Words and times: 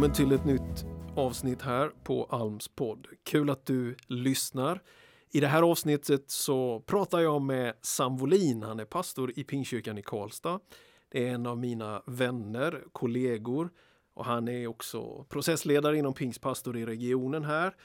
Välkommen 0.00 0.16
till 0.16 0.32
ett 0.32 0.44
nytt 0.44 0.84
avsnitt 1.16 1.62
här 1.62 1.92
på 2.04 2.24
Alms 2.24 2.68
podd. 2.68 3.06
Kul 3.22 3.50
att 3.50 3.66
du 3.66 3.96
lyssnar. 4.06 4.82
I 5.30 5.40
det 5.40 5.46
här 5.46 5.62
avsnittet 5.62 6.30
så 6.30 6.80
pratar 6.80 7.20
jag 7.20 7.42
med 7.42 7.74
Sam 7.82 8.16
Wolin. 8.16 8.62
Han 8.62 8.80
är 8.80 8.84
pastor 8.84 9.32
i 9.36 9.44
Pingstkyrkan 9.44 9.98
i 9.98 10.02
Karlstad. 10.02 10.60
Det 11.08 11.28
är 11.28 11.34
en 11.34 11.46
av 11.46 11.58
mina 11.58 12.02
vänner, 12.06 12.84
kollegor 12.92 13.70
och 14.14 14.24
han 14.24 14.48
är 14.48 14.66
också 14.66 15.24
processledare 15.28 15.98
inom 15.98 16.14
Pingstpastor 16.14 16.76
i 16.76 16.86
regionen 16.86 17.44
här 17.44 17.76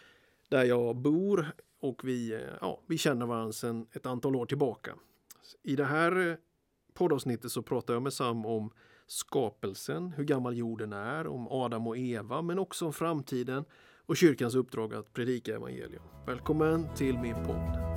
där 0.49 0.63
jag 0.63 0.95
bor 0.95 1.51
och 1.81 2.01
vi, 2.03 2.33
eh, 2.33 2.39
ja, 2.61 2.81
vi 2.87 2.97
känner 2.97 3.25
varandra 3.25 3.53
sedan 3.53 3.87
ett 3.91 4.05
antal 4.05 4.35
år 4.35 4.45
tillbaka. 4.45 4.95
I 5.63 5.75
det 5.75 5.85
här 5.85 6.29
eh, 6.29 6.35
poddavsnittet 6.93 7.51
så 7.51 7.61
pratar 7.61 7.93
jag 7.93 8.03
med 8.03 8.13
Sam 8.13 8.45
om 8.45 8.71
skapelsen, 9.07 10.11
hur 10.11 10.23
gammal 10.23 10.57
jorden 10.57 10.93
är, 10.93 11.27
om 11.27 11.47
Adam 11.47 11.87
och 11.87 11.97
Eva, 11.97 12.41
men 12.41 12.59
också 12.59 12.85
om 12.85 12.93
framtiden 12.93 13.65
och 14.05 14.17
kyrkans 14.17 14.55
uppdrag 14.55 14.93
att 14.93 15.13
predika 15.13 15.55
evangelium. 15.55 16.03
Välkommen 16.25 16.95
till 16.95 17.17
min 17.17 17.35
podd. 17.35 17.95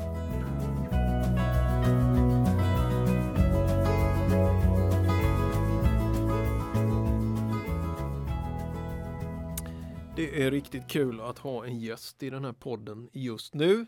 Det 10.17 10.43
är 10.43 10.51
riktigt 10.51 10.89
kul 10.89 11.21
att 11.21 11.39
ha 11.39 11.65
en 11.65 11.81
gäst 11.81 12.23
i 12.23 12.31
den 12.31 12.45
här 12.45 12.53
podden 12.53 13.09
just 13.13 13.55
nu. 13.55 13.87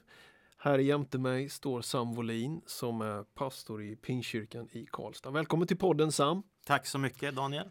Här 0.59 0.79
jämte 0.79 1.19
mig 1.19 1.49
står 1.49 1.81
Sam 1.81 2.15
Volin 2.15 2.61
som 2.67 3.01
är 3.01 3.23
pastor 3.23 3.83
i 3.83 3.97
Pingstkyrkan 3.97 4.69
i 4.73 4.87
Karlstad. 4.93 5.31
Välkommen 5.31 5.69
till 5.69 5.77
podden 5.77 6.13
Sam! 6.13 6.43
Tack 6.65 6.87
så 6.87 6.99
mycket 6.99 7.35
Daniel! 7.35 7.71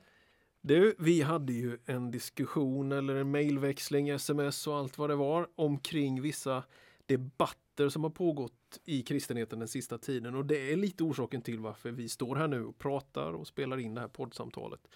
Du, 0.61 0.95
vi 0.99 1.21
hade 1.21 1.53
ju 1.53 1.77
en 1.85 2.11
diskussion 2.11 2.91
eller 2.91 3.15
en 3.15 3.31
mejlväxling, 3.31 4.09
sms 4.09 4.67
och 4.67 4.77
allt 4.77 4.97
vad 4.97 5.09
det 5.09 5.15
var 5.15 5.47
omkring 5.55 6.21
vissa 6.21 6.63
debatter 7.05 7.89
som 7.89 8.03
har 8.03 8.09
pågått 8.09 8.79
i 8.85 9.01
kristenheten 9.01 9.59
den 9.59 9.67
sista 9.67 9.97
tiden 9.97 10.35
och 10.35 10.45
det 10.45 10.73
är 10.73 10.77
lite 10.77 11.03
orsaken 11.03 11.41
till 11.41 11.59
varför 11.59 11.91
vi 11.91 12.09
står 12.09 12.35
här 12.35 12.47
nu 12.47 12.65
och 12.65 12.77
pratar 12.77 13.33
och 13.33 13.47
spelar 13.47 13.77
in 13.77 13.95
det 13.95 14.01
här 14.01 14.07
poddsamtalet. 14.07 14.87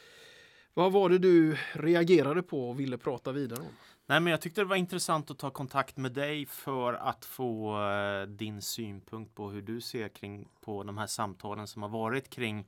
Vad 0.73 0.91
var 0.91 1.09
det 1.09 1.17
du 1.17 1.57
reagerade 1.73 2.44
på 2.44 2.69
och 2.69 2.80
ville 2.80 2.97
prata 2.97 3.31
vidare 3.31 3.59
om? 3.59 3.72
Nej, 4.05 4.19
men 4.19 4.31
jag 4.31 4.41
tyckte 4.41 4.61
det 4.61 4.66
var 4.66 4.75
intressant 4.75 5.31
att 5.31 5.39
ta 5.39 5.50
kontakt 5.50 5.97
med 5.97 6.11
dig 6.11 6.45
för 6.45 6.94
att 6.94 7.25
få 7.25 7.80
uh, 7.80 8.28
din 8.28 8.61
synpunkt 8.61 9.35
på 9.35 9.50
hur 9.50 9.61
du 9.61 9.81
ser 9.81 10.09
kring 10.09 10.47
på 10.61 10.83
de 10.83 10.97
här 10.97 11.07
samtalen 11.07 11.67
som 11.67 11.81
har 11.81 11.89
varit 11.89 12.30
kring 12.30 12.66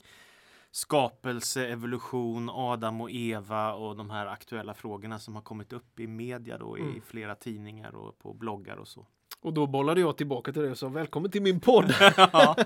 skapelse, 0.70 1.66
evolution, 1.66 2.50
Adam 2.50 3.00
och 3.00 3.10
Eva 3.10 3.72
och 3.72 3.96
de 3.96 4.10
här 4.10 4.26
aktuella 4.26 4.74
frågorna 4.74 5.18
som 5.18 5.34
har 5.34 5.42
kommit 5.42 5.72
upp 5.72 6.00
i 6.00 6.06
media 6.06 6.58
då 6.58 6.76
mm. 6.76 6.96
i 6.96 7.00
flera 7.00 7.34
tidningar 7.34 7.94
och 7.94 8.18
på 8.18 8.34
bloggar 8.34 8.76
och 8.76 8.88
så. 8.88 9.06
Och 9.40 9.54
då 9.54 9.66
bollade 9.66 10.00
jag 10.00 10.16
tillbaka 10.16 10.52
till 10.52 10.62
dig 10.62 10.70
och 10.70 10.78
sa 10.78 10.88
välkommen 10.88 11.30
till 11.30 11.42
min 11.42 11.60
podd. 11.60 11.94
ja, 12.16 12.56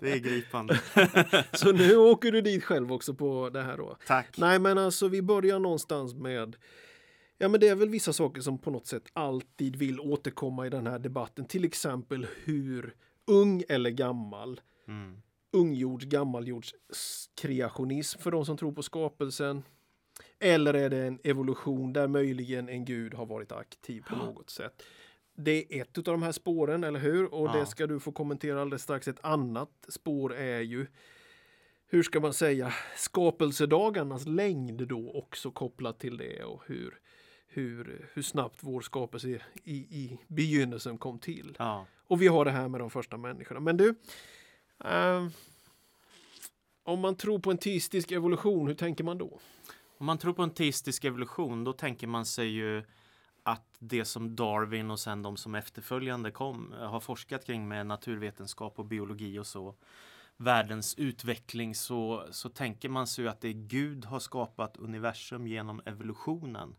det 0.00 0.12
är 0.12 0.18
gripande. 0.28 0.80
så 1.52 1.72
nu 1.72 1.96
åker 1.96 2.32
du 2.32 2.40
dit 2.40 2.64
själv 2.64 2.92
också 2.92 3.14
på 3.14 3.50
det 3.50 3.62
här 3.62 3.76
då. 3.76 3.96
Tack. 4.06 4.38
Nej, 4.38 4.58
men 4.58 4.78
alltså 4.78 5.08
vi 5.08 5.22
börjar 5.22 5.58
någonstans 5.58 6.14
med 6.14 6.56
Ja, 7.40 7.48
men 7.48 7.60
det 7.60 7.68
är 7.68 7.74
väl 7.74 7.88
vissa 7.88 8.12
saker 8.12 8.40
som 8.40 8.58
på 8.58 8.70
något 8.70 8.86
sätt 8.86 9.04
alltid 9.12 9.76
vill 9.76 10.00
återkomma 10.00 10.66
i 10.66 10.70
den 10.70 10.86
här 10.86 10.98
debatten. 10.98 11.44
Till 11.44 11.64
exempel 11.64 12.26
hur 12.44 12.94
ung 13.26 13.62
eller 13.68 13.90
gammal 13.90 14.60
mm 14.88 15.22
ungjords, 15.58 16.04
gammaljords 16.04 16.74
kreationism 17.34 18.20
för 18.20 18.30
de 18.30 18.44
som 18.44 18.56
tror 18.56 18.72
på 18.72 18.82
skapelsen? 18.82 19.62
Eller 20.38 20.74
är 20.74 20.90
det 20.90 21.06
en 21.06 21.18
evolution 21.24 21.92
där 21.92 22.08
möjligen 22.08 22.68
en 22.68 22.84
gud 22.84 23.14
har 23.14 23.26
varit 23.26 23.52
aktiv 23.52 24.04
på 24.08 24.16
något 24.16 24.50
sätt? 24.50 24.82
Det 25.34 25.78
är 25.78 25.82
ett 25.82 25.98
av 25.98 26.04
de 26.04 26.22
här 26.22 26.32
spåren, 26.32 26.84
eller 26.84 27.00
hur? 27.00 27.34
Och 27.34 27.48
ja. 27.48 27.52
det 27.52 27.66
ska 27.66 27.86
du 27.86 28.00
få 28.00 28.12
kommentera 28.12 28.60
alldeles 28.60 28.82
strax. 28.82 29.08
Ett 29.08 29.24
annat 29.24 29.70
spår 29.88 30.34
är 30.34 30.60
ju 30.60 30.86
hur 31.86 32.02
ska 32.02 32.20
man 32.20 32.32
säga, 32.32 32.72
skapelsedagarnas 32.96 34.26
längd 34.26 34.88
då 34.88 35.12
också 35.12 35.50
kopplat 35.50 35.98
till 35.98 36.16
det 36.16 36.44
och 36.44 36.62
hur, 36.66 37.00
hur, 37.46 38.08
hur 38.12 38.22
snabbt 38.22 38.58
vår 38.60 38.80
skapelse 38.80 39.28
i, 39.64 39.76
i 39.76 40.18
begynnelsen 40.26 40.98
kom 40.98 41.18
till. 41.18 41.56
Ja. 41.58 41.86
Och 42.06 42.22
vi 42.22 42.26
har 42.26 42.44
det 42.44 42.50
här 42.50 42.68
med 42.68 42.80
de 42.80 42.90
första 42.90 43.16
människorna. 43.16 43.60
Men 43.60 43.76
du, 43.76 43.94
Uh, 44.84 45.28
om 46.88 47.00
man 47.00 47.16
tror 47.16 47.38
på 47.38 47.50
en 47.50 47.58
teistisk 47.58 48.12
evolution, 48.12 48.66
hur 48.66 48.74
tänker 48.74 49.04
man 49.04 49.18
då? 49.18 49.40
Om 49.98 50.06
man 50.06 50.18
tror 50.18 50.32
på 50.32 50.42
en 50.42 50.50
teistisk 50.50 51.04
evolution, 51.04 51.64
då 51.64 51.72
tänker 51.72 52.06
man 52.06 52.26
sig 52.26 52.48
ju 52.48 52.82
att 53.42 53.76
det 53.78 54.04
som 54.04 54.36
Darwin 54.36 54.90
och 54.90 55.00
sen 55.00 55.22
de 55.22 55.36
som 55.36 55.54
efterföljande 55.54 56.30
kom 56.30 56.72
eh, 56.72 56.90
har 56.90 57.00
forskat 57.00 57.46
kring 57.46 57.68
med 57.68 57.86
naturvetenskap 57.86 58.78
och 58.78 58.84
biologi 58.84 59.38
och 59.38 59.46
så 59.46 59.74
världens 60.36 60.94
utveckling 60.98 61.74
så, 61.74 62.26
så 62.30 62.48
tänker 62.48 62.88
man 62.88 63.06
sig 63.06 63.28
att 63.28 63.40
det 63.40 63.48
är 63.48 63.52
Gud 63.52 64.04
har 64.04 64.18
skapat 64.18 64.76
universum 64.76 65.46
genom 65.46 65.80
evolutionen. 65.84 66.74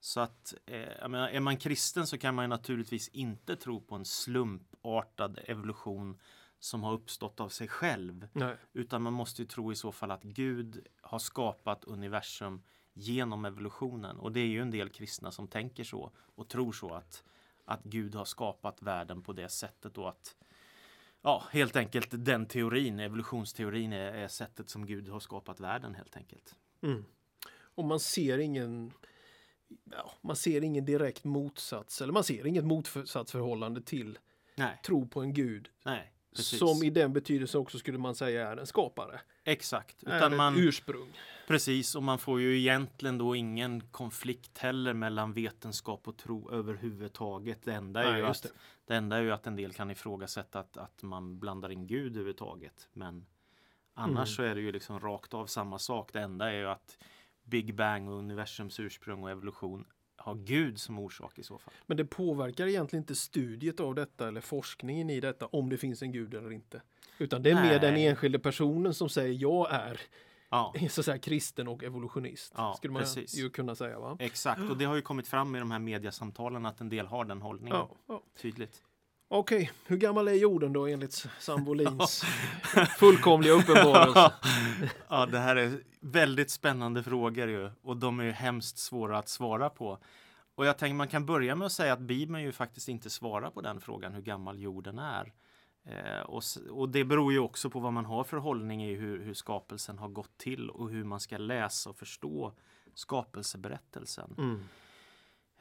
Så 0.00 0.20
att 0.20 0.54
eh, 0.66 1.08
menar, 1.08 1.28
är 1.28 1.40
man 1.40 1.56
kristen 1.56 2.06
så 2.06 2.18
kan 2.18 2.34
man 2.34 2.48
naturligtvis 2.48 3.08
inte 3.08 3.56
tro 3.56 3.80
på 3.80 3.94
en 3.94 4.04
slumpartad 4.04 5.38
evolution 5.44 6.18
som 6.60 6.82
har 6.82 6.92
uppstått 6.92 7.40
av 7.40 7.48
sig 7.48 7.68
själv. 7.68 8.28
Nej. 8.32 8.56
Utan 8.72 9.02
man 9.02 9.12
måste 9.12 9.42
ju 9.42 9.48
tro 9.48 9.72
i 9.72 9.76
så 9.76 9.92
fall 9.92 10.10
att 10.10 10.22
Gud 10.22 10.86
har 11.00 11.18
skapat 11.18 11.84
universum 11.84 12.62
genom 12.92 13.44
evolutionen. 13.44 14.18
Och 14.18 14.32
det 14.32 14.40
är 14.40 14.46
ju 14.46 14.62
en 14.62 14.70
del 14.70 14.88
kristna 14.88 15.30
som 15.30 15.48
tänker 15.48 15.84
så 15.84 16.12
och 16.16 16.48
tror 16.48 16.72
så 16.72 16.94
att, 16.94 17.24
att 17.64 17.84
Gud 17.84 18.14
har 18.14 18.24
skapat 18.24 18.82
världen 18.82 19.22
på 19.22 19.32
det 19.32 19.48
sättet 19.48 19.98
och 19.98 20.08
att 20.08 20.36
Ja, 21.22 21.44
helt 21.50 21.76
enkelt 21.76 22.08
den 22.10 22.46
teorin, 22.46 23.00
evolutionsteorin 23.00 23.92
är, 23.92 24.12
är 24.12 24.28
sättet 24.28 24.70
som 24.70 24.86
Gud 24.86 25.08
har 25.08 25.20
skapat 25.20 25.60
världen 25.60 25.94
helt 25.94 26.16
enkelt. 26.16 26.54
Mm. 26.82 27.04
Och 27.52 27.84
man 27.84 28.00
ser 28.00 28.38
ingen 28.38 28.92
ja, 29.84 30.12
man 30.20 30.36
ser 30.36 30.64
ingen 30.64 30.84
direkt 30.84 31.24
motsats 31.24 32.00
eller 32.00 32.12
man 32.12 32.24
ser 32.24 32.46
inget 32.46 32.64
motsatsförhållande 32.64 33.82
till 33.82 34.18
Nej. 34.54 34.80
tro 34.84 35.08
på 35.08 35.20
en 35.20 35.34
gud. 35.34 35.68
Nej. 35.84 36.12
Precis. 36.36 36.58
Som 36.58 36.82
i 36.82 36.90
den 36.90 37.12
betydelsen 37.12 37.60
också 37.60 37.78
skulle 37.78 37.98
man 37.98 38.14
säga 38.14 38.50
är 38.50 38.56
en 38.56 38.66
skapare. 38.66 39.20
Exakt. 39.44 40.02
Utan 40.02 40.32
är 40.32 40.36
man, 40.36 40.56
ursprung. 40.56 41.08
Precis, 41.46 41.94
och 41.94 42.02
man 42.02 42.18
får 42.18 42.40
ju 42.40 42.58
egentligen 42.58 43.18
då 43.18 43.36
ingen 43.36 43.80
konflikt 43.80 44.58
heller 44.58 44.94
mellan 44.94 45.32
vetenskap 45.32 46.08
och 46.08 46.16
tro 46.16 46.50
överhuvudtaget. 46.50 47.62
Det 47.64 47.72
enda 47.72 48.04
är, 48.04 48.12
Nej, 48.12 48.20
ju, 48.20 48.26
att, 48.26 48.42
det. 48.42 48.48
det. 48.86 48.96
enda 48.96 49.16
är 49.16 49.22
ju 49.22 49.32
att 49.32 49.46
en 49.46 49.56
del 49.56 49.72
kan 49.72 49.90
ifrågasätta 49.90 50.58
att, 50.58 50.76
att 50.76 51.02
man 51.02 51.38
blandar 51.38 51.70
in 51.72 51.86
Gud 51.86 52.12
överhuvudtaget. 52.12 52.88
Men 52.92 53.26
annars 53.94 54.12
mm. 54.14 54.26
så 54.26 54.42
är 54.42 54.54
det 54.54 54.60
ju 54.60 54.72
liksom 54.72 55.00
rakt 55.00 55.34
av 55.34 55.46
samma 55.46 55.78
sak. 55.78 56.12
Det 56.12 56.20
enda 56.20 56.52
är 56.52 56.58
ju 56.58 56.66
att 56.66 56.98
Big 57.42 57.74
Bang 57.74 58.08
och 58.08 58.18
universums 58.18 58.80
ursprung 58.80 59.22
och 59.22 59.30
evolution 59.30 59.84
ha 60.20 60.34
Gud 60.34 60.80
som 60.80 60.98
orsak 60.98 61.38
i 61.38 61.42
så 61.42 61.58
fall. 61.58 61.74
Men 61.86 61.96
det 61.96 62.04
påverkar 62.04 62.66
egentligen 62.66 63.02
inte 63.02 63.14
studiet 63.14 63.80
av 63.80 63.94
detta 63.94 64.28
eller 64.28 64.40
forskningen 64.40 65.10
i 65.10 65.20
detta 65.20 65.46
om 65.46 65.68
det 65.68 65.76
finns 65.76 66.02
en 66.02 66.12
Gud 66.12 66.34
eller 66.34 66.52
inte. 66.52 66.82
Utan 67.18 67.42
det 67.42 67.50
är 67.50 67.54
Nej. 67.54 67.68
mer 67.68 67.78
den 67.78 67.96
enskilde 67.96 68.38
personen 68.38 68.94
som 68.94 69.08
säger 69.08 69.34
jag 69.34 69.72
är 69.72 70.00
ja. 70.50 70.74
så 70.90 71.02
säga, 71.02 71.18
kristen 71.18 71.68
och 71.68 71.84
evolutionist. 71.84 72.52
Ja, 72.56 72.74
skulle 72.76 72.92
man 72.92 73.02
precis. 73.02 73.38
ju 73.38 73.50
kunna 73.50 73.74
säga. 73.74 73.98
Va? 73.98 74.16
Exakt, 74.20 74.70
och 74.70 74.76
det 74.76 74.84
har 74.84 74.96
ju 74.96 75.02
kommit 75.02 75.28
fram 75.28 75.56
i 75.56 75.58
de 75.58 75.70
här 75.70 75.78
mediasamtalen 75.78 76.66
att 76.66 76.80
en 76.80 76.88
del 76.88 77.06
har 77.06 77.24
den 77.24 77.42
hållningen. 77.42 77.76
Ja, 77.76 77.90
ja. 78.06 78.22
Tydligt. 78.40 78.82
Okej, 79.32 79.62
okay. 79.62 79.70
hur 79.86 79.96
gammal 79.96 80.28
är 80.28 80.32
jorden 80.32 80.72
då 80.72 80.86
enligt 80.86 81.26
Sambolins 81.38 82.22
fullkomliga 82.98 83.52
uppenbarelse? 83.52 84.32
ja, 85.08 85.26
det 85.26 85.38
här 85.38 85.56
är 85.56 85.80
väldigt 86.00 86.50
spännande 86.50 87.02
frågor 87.02 87.48
ju 87.48 87.70
och 87.82 87.96
de 87.96 88.20
är 88.20 88.24
ju 88.24 88.30
hemskt 88.30 88.78
svåra 88.78 89.18
att 89.18 89.28
svara 89.28 89.70
på. 89.70 89.98
Och 90.54 90.66
jag 90.66 90.78
tänker 90.78 90.94
man 90.94 91.08
kan 91.08 91.26
börja 91.26 91.54
med 91.54 91.66
att 91.66 91.72
säga 91.72 91.92
att 91.92 92.00
Bibeln 92.00 92.42
ju 92.42 92.52
faktiskt 92.52 92.88
inte 92.88 93.10
svarar 93.10 93.50
på 93.50 93.60
den 93.60 93.80
frågan 93.80 94.14
hur 94.14 94.22
gammal 94.22 94.58
jorden 94.58 94.98
är. 94.98 95.32
Eh, 95.84 96.20
och, 96.20 96.42
och, 96.70 96.88
det 96.88 97.04
beror 97.04 97.32
ju 97.32 97.38
också 97.38 97.70
på 97.70 97.80
vad 97.80 97.92
man 97.92 98.04
har 98.04 98.24
för 98.24 98.36
hållning 98.36 98.84
i 98.84 98.94
hur, 98.94 99.24
hur 99.24 99.34
skapelsen 99.34 99.98
har 99.98 100.08
gått 100.08 100.38
till 100.38 100.70
och 100.70 100.90
hur 100.90 101.04
man 101.04 101.20
ska 101.20 101.38
läsa 101.38 101.90
och 101.90 101.96
förstå 101.96 102.52
skapelseberättelsen. 102.94 104.34
Mm. 104.38 104.64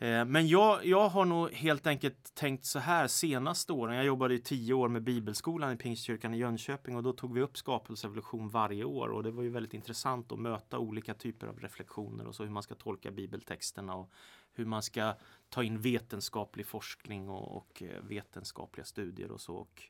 Eh, 0.01 0.25
men 0.25 0.47
jag, 0.47 0.85
jag 0.85 1.09
har 1.09 1.25
nog 1.25 1.51
helt 1.51 1.87
enkelt 1.87 2.35
tänkt 2.35 2.65
så 2.65 2.79
här 2.79 3.07
senaste 3.07 3.73
åren. 3.73 3.95
Jag 3.95 4.05
jobbade 4.05 4.33
i 4.33 4.39
tio 4.39 4.73
år 4.73 4.89
med 4.89 5.03
Bibelskolan 5.03 5.73
i 5.73 5.77
Pingstkyrkan 5.77 6.33
i 6.33 6.37
Jönköping 6.37 6.95
och 6.95 7.03
då 7.03 7.13
tog 7.13 7.33
vi 7.33 7.41
upp 7.41 7.57
skapelsevolution 7.57 8.49
varje 8.49 8.83
år 8.83 9.07
och 9.07 9.23
det 9.23 9.31
var 9.31 9.43
ju 9.43 9.49
väldigt 9.49 9.73
intressant 9.73 10.31
att 10.31 10.39
möta 10.39 10.79
olika 10.79 11.13
typer 11.13 11.47
av 11.47 11.59
reflektioner 11.59 12.27
och 12.27 12.35
så 12.35 12.43
hur 12.43 12.51
man 12.51 12.63
ska 12.63 12.75
tolka 12.75 13.11
bibeltexterna 13.11 13.95
och 13.95 14.11
hur 14.53 14.65
man 14.65 14.83
ska 14.83 15.13
ta 15.49 15.63
in 15.63 15.81
vetenskaplig 15.81 16.65
forskning 16.65 17.29
och, 17.29 17.57
och 17.57 17.83
eh, 17.83 18.03
vetenskapliga 18.03 18.85
studier 18.85 19.31
och 19.31 19.41
så. 19.41 19.55
Och 19.55 19.81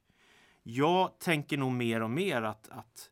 jag 0.64 1.20
tänker 1.20 1.58
nog 1.58 1.72
mer 1.72 2.02
och 2.02 2.12
mer 2.12 2.42
att, 2.42 2.70
att 2.70 3.10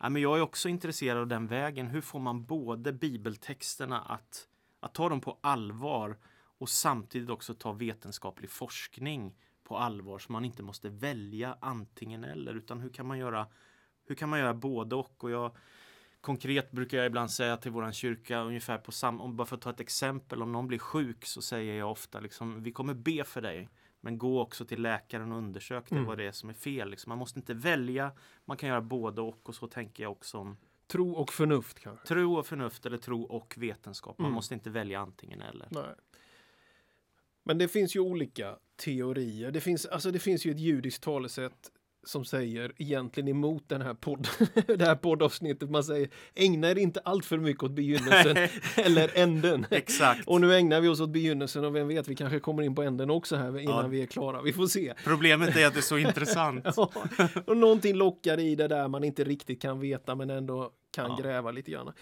ja, 0.00 0.08
men 0.08 0.22
jag 0.22 0.38
är 0.38 0.42
också 0.42 0.68
intresserad 0.68 1.18
av 1.18 1.26
den 1.26 1.46
vägen. 1.46 1.86
Hur 1.86 2.00
får 2.00 2.20
man 2.20 2.44
både 2.44 2.92
bibeltexterna 2.92 4.00
att 4.00 4.46
att 4.80 4.94
ta 4.94 5.08
dem 5.08 5.20
på 5.20 5.38
allvar 5.40 6.16
och 6.60 6.68
samtidigt 6.68 7.30
också 7.30 7.54
ta 7.54 7.72
vetenskaplig 7.72 8.50
forskning 8.50 9.34
på 9.64 9.78
allvar 9.78 10.18
så 10.18 10.32
man 10.32 10.44
inte 10.44 10.62
måste 10.62 10.88
välja 10.88 11.56
antingen 11.60 12.24
eller 12.24 12.54
utan 12.54 12.80
hur 12.80 12.90
kan 12.90 13.06
man 13.06 13.18
göra 13.18 13.46
hur 14.06 14.14
kan 14.14 14.28
man 14.28 14.38
göra 14.38 14.54
både 14.54 14.96
och? 14.96 15.24
och 15.24 15.30
jag, 15.30 15.56
konkret 16.20 16.70
brukar 16.70 16.98
jag 16.98 17.06
ibland 17.06 17.30
säga 17.30 17.56
till 17.56 17.70
våran 17.70 17.92
kyrka 17.92 18.40
ungefär 18.40 18.78
på 18.78 18.92
samma, 18.92 19.22
om 19.22 19.36
bara 19.36 19.46
för 19.46 19.56
att 19.56 19.62
ta 19.62 19.70
ett 19.70 19.80
exempel, 19.80 20.42
om 20.42 20.52
någon 20.52 20.66
blir 20.66 20.78
sjuk 20.78 21.26
så 21.26 21.42
säger 21.42 21.74
jag 21.78 21.90
ofta 21.90 22.20
liksom, 22.20 22.62
vi 22.62 22.72
kommer 22.72 22.94
be 22.94 23.24
för 23.24 23.40
dig. 23.42 23.68
Men 24.02 24.18
gå 24.18 24.40
också 24.40 24.64
till 24.64 24.82
läkaren 24.82 25.32
och 25.32 25.38
undersök 25.38 25.90
Mm. 25.92 26.04
vad 26.04 26.18
det 26.18 26.24
är 26.26 26.32
som 26.32 26.48
är 26.50 26.54
fel. 26.54 26.90
Liksom. 26.90 27.10
Man 27.10 27.18
måste 27.18 27.38
inte 27.38 27.54
välja, 27.54 28.12
man 28.44 28.56
kan 28.56 28.68
göra 28.68 28.80
både 28.80 29.20
och 29.20 29.48
och 29.48 29.54
så 29.54 29.66
tänker 29.66 30.02
jag 30.02 30.12
också 30.12 30.38
om 30.38 30.56
Tro 30.86 31.12
och 31.12 31.32
förnuft 31.32 31.78
kanske. 31.80 32.06
tro 32.06 32.36
och 32.38 32.46
förnuft 32.46 32.86
eller 32.86 32.98
tro 32.98 33.22
och 33.22 33.54
vetenskap. 33.58 34.18
Man 34.18 34.24
Mm. 34.26 34.34
måste 34.34 34.54
inte 34.54 34.70
välja 34.70 35.00
antingen 35.00 35.40
eller. 35.42 35.68
Nej. 35.70 35.94
Men 37.50 37.58
det 37.58 37.68
finns 37.68 37.96
ju 37.96 38.00
olika 38.00 38.54
teorier. 38.84 39.50
Det 39.50 39.60
finns, 39.60 39.86
alltså 39.86 40.10
det 40.10 40.18
finns 40.18 40.44
ju 40.44 40.50
ett 40.50 40.58
judiskt 40.60 41.02
talesätt 41.02 41.52
som 42.06 42.24
säger 42.24 42.72
egentligen 42.76 43.28
emot 43.28 43.68
den 43.68 43.82
här 43.82 43.94
podd, 43.94 44.28
det 44.66 44.84
här 44.84 44.94
poddavsnittet. 44.94 45.70
Man 45.70 45.84
säger 45.84 46.08
ägna 46.34 46.70
er 46.70 46.78
inte 46.78 47.00
allt 47.04 47.24
för 47.24 47.38
mycket 47.38 47.62
åt 47.62 47.70
begynnelsen 47.70 48.36
eller 48.76 49.18
änden. 49.18 49.66
Exakt. 49.70 50.28
Och 50.28 50.40
nu 50.40 50.54
ägnar 50.56 50.80
vi 50.80 50.88
oss 50.88 51.00
åt 51.00 51.10
begynnelsen 51.10 51.64
och 51.64 51.74
vem 51.76 51.88
vet, 51.88 52.08
vi 52.08 52.16
kanske 52.16 52.40
kommer 52.40 52.62
in 52.62 52.74
på 52.74 52.82
änden 52.82 53.10
också 53.10 53.36
här 53.36 53.58
innan 53.58 53.82
Ja. 53.84 53.88
vi 53.88 54.02
är 54.02 54.06
klara. 54.06 54.42
Vi 54.42 54.52
får 54.52 54.66
se. 54.66 54.94
Problemet 55.04 55.56
är 55.56 55.66
att 55.66 55.74
det 55.74 55.80
är 55.80 55.82
så 55.82 55.98
intressant. 56.08 56.64
Ja, 56.76 56.92
och 57.46 57.56
någonting 57.56 57.94
lockar 57.96 58.40
i 58.40 58.54
det 58.54 58.68
där 58.68 58.88
man 58.88 59.04
inte 59.04 59.24
riktigt 59.24 59.62
kan 59.62 59.80
veta 59.80 60.14
men 60.14 60.30
ändå 60.30 60.70
kan 60.94 61.10
Ja. 61.10 61.22
gräva 61.22 61.50
lite 61.50 61.70
grann. 61.70 61.92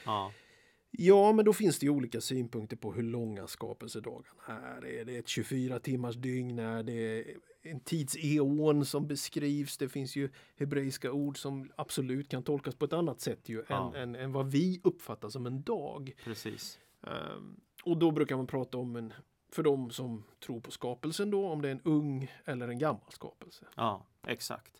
Ja. 0.90 1.32
Men 1.32 1.44
då 1.44 1.52
finns 1.52 1.78
det 1.78 1.86
ju 1.86 1.90
olika 1.90 2.20
synpunkter 2.20 2.76
på 2.76 2.92
hur 2.92 3.02
långa 3.02 3.46
skapelsedagarna 3.46 4.42
är. 4.46 4.86
Är 4.86 5.04
det 5.04 5.16
ett 5.16 5.28
24 5.28 5.78
timmars 5.78 6.16
dygn? 6.16 6.58
Är 6.58 6.82
det 6.82 7.24
en 7.62 7.80
tidseon 7.80 8.84
som 8.84 9.06
beskrivs? 9.06 9.78
Det 9.78 9.88
finns 9.88 10.16
ju 10.16 10.30
hebreiska 10.56 11.12
ord 11.12 11.38
som 11.38 11.70
absolut 11.76 12.28
kan 12.28 12.42
tolkas 12.42 12.74
på 12.74 12.84
ett 12.84 12.92
annat 12.92 13.20
sätt 13.20 13.48
ju 13.48 13.64
Ja. 13.68 13.94
än, 13.96 14.02
än, 14.14 14.22
än 14.22 14.32
vad 14.32 14.50
vi 14.50 14.80
uppfattar 14.84 15.28
som 15.28 15.46
en 15.46 15.62
dag. 15.62 16.12
Precis. 16.24 16.78
Ehm, 17.06 17.60
och 17.84 17.96
då 17.98 18.10
brukar 18.10 18.36
man 18.36 18.46
prata 18.46 18.78
om 18.78 18.96
en, 18.96 19.12
för 19.52 19.62
de 19.62 19.90
som 19.90 20.24
tror 20.46 20.60
på 20.60 20.70
skapelsen 20.70 21.30
då, 21.30 21.46
om 21.46 21.62
det 21.62 21.68
är 21.68 21.72
en 21.72 21.80
ung 21.84 22.32
eller 22.44 22.68
en 22.68 22.78
gammal 22.78 23.10
skapelse. 23.12 23.64
Ja, 23.76 24.06
exakt. 24.28 24.72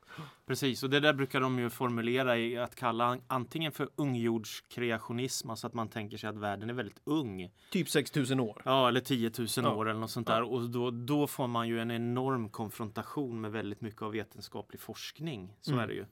Precis, 0.46 0.82
och 0.82 0.90
det 0.90 1.00
där 1.00 1.12
brukar 1.12 1.40
de 1.40 1.58
ju 1.58 1.70
formulera 1.70 2.38
i 2.38 2.56
att 2.58 2.74
kalla 2.74 3.04
an- 3.04 3.22
antingen 3.26 3.72
för 3.72 3.88
ungjordskreationism, 3.96 5.50
alltså 5.50 5.66
att 5.66 5.74
man 5.74 5.88
tänker 5.88 6.16
sig 6.16 6.28
att 6.30 6.36
världen 6.36 6.70
är 6.70 6.74
väldigt 6.74 7.00
ung. 7.04 7.50
Typ 7.70 7.88
6000 7.88 8.40
år. 8.40 8.62
Ja, 8.64 8.88
eller 8.88 9.00
10 9.00 9.30
000 9.38 9.46
Ja. 9.56 9.74
år 9.74 9.88
eller 9.88 10.00
något 10.00 10.10
sånt 10.10 10.28
Ja. 10.28 10.34
där. 10.34 10.42
Och 10.42 10.70
då, 10.70 10.90
då 10.90 11.26
får 11.26 11.46
man 11.46 11.68
ju 11.68 11.80
en 11.80 11.90
enorm 11.90 12.48
konfrontation 12.48 13.40
med 13.40 13.52
väldigt 13.52 13.80
mycket 13.80 14.02
av 14.02 14.12
vetenskaplig 14.12 14.80
forskning. 14.80 15.54
Så 15.60 15.70
Mm. 15.72 15.82
är 15.84 15.88
det 15.88 15.94
ju. 15.94 16.04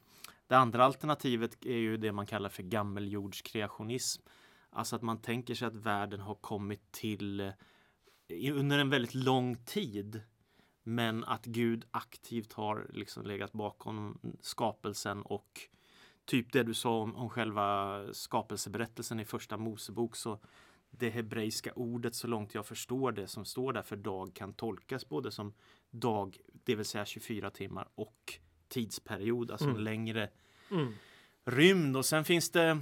Det 0.49 0.57
andra 0.57 0.85
alternativet 0.85 1.67
är 1.67 1.77
ju 1.77 1.97
det 1.97 2.13
man 2.13 2.27
kallar 2.27 2.49
för 2.49 2.63
gammeljordskreationism. 2.63 4.23
Alltså 4.71 4.97
att 4.97 5.03
man 5.03 5.19
tänker 5.23 5.55
sig 5.55 5.69
att 5.69 5.77
världen 5.77 6.21
har 6.21 6.35
kommit 6.35 6.93
till 6.93 7.41
eh, 7.41 7.53
under 8.53 8.79
en 8.79 8.91
väldigt 8.91 9.15
lång 9.15 9.57
tid. 9.57 10.21
Men 10.89 11.25
att 11.25 11.45
Gud 11.45 11.85
aktivt 11.91 12.53
har 12.53 12.87
liksom 12.93 13.27
legat 13.27 13.53
bakom 13.53 14.19
skapelsen 14.41 15.23
och 15.23 15.61
typ 16.25 16.53
det 16.53 16.63
du 16.63 16.75
sa 16.75 16.99
om, 17.01 17.17
om 17.17 17.31
själva 17.31 18.01
skapelseberättelsen 18.13 19.21
i 19.21 19.25
första 19.25 19.57
Mosebok 19.57 20.17
så 20.17 20.39
det 20.91 21.11
hebreiska 21.11 21.73
ordet 21.73 22.15
så 22.15 22.27
långt 22.27 22.55
jag 22.55 22.67
förstår 22.67 23.13
det 23.13 23.27
som 23.27 23.45
står 23.45 23.73
där 23.73 23.83
för 23.83 23.97
dag 23.97 24.35
kan 24.35 24.53
tolkas 24.53 25.09
både 25.09 25.31
som 25.31 25.53
dag, 25.91 26.37
det 26.65 26.75
vill 26.75 26.85
säga 26.85 27.05
24 27.07 27.51
timmar 27.51 27.89
och 27.95 28.35
tidsperiod, 28.69 29.51
alltså 29.51 29.67
Mm. 29.67 29.77
en 29.77 29.85
längre 29.85 30.29
Mm. 30.71 30.93
rymd. 31.45 31.97
Och 31.97 32.05
sen 32.07 32.25
finns 32.25 32.51
det 32.51 32.79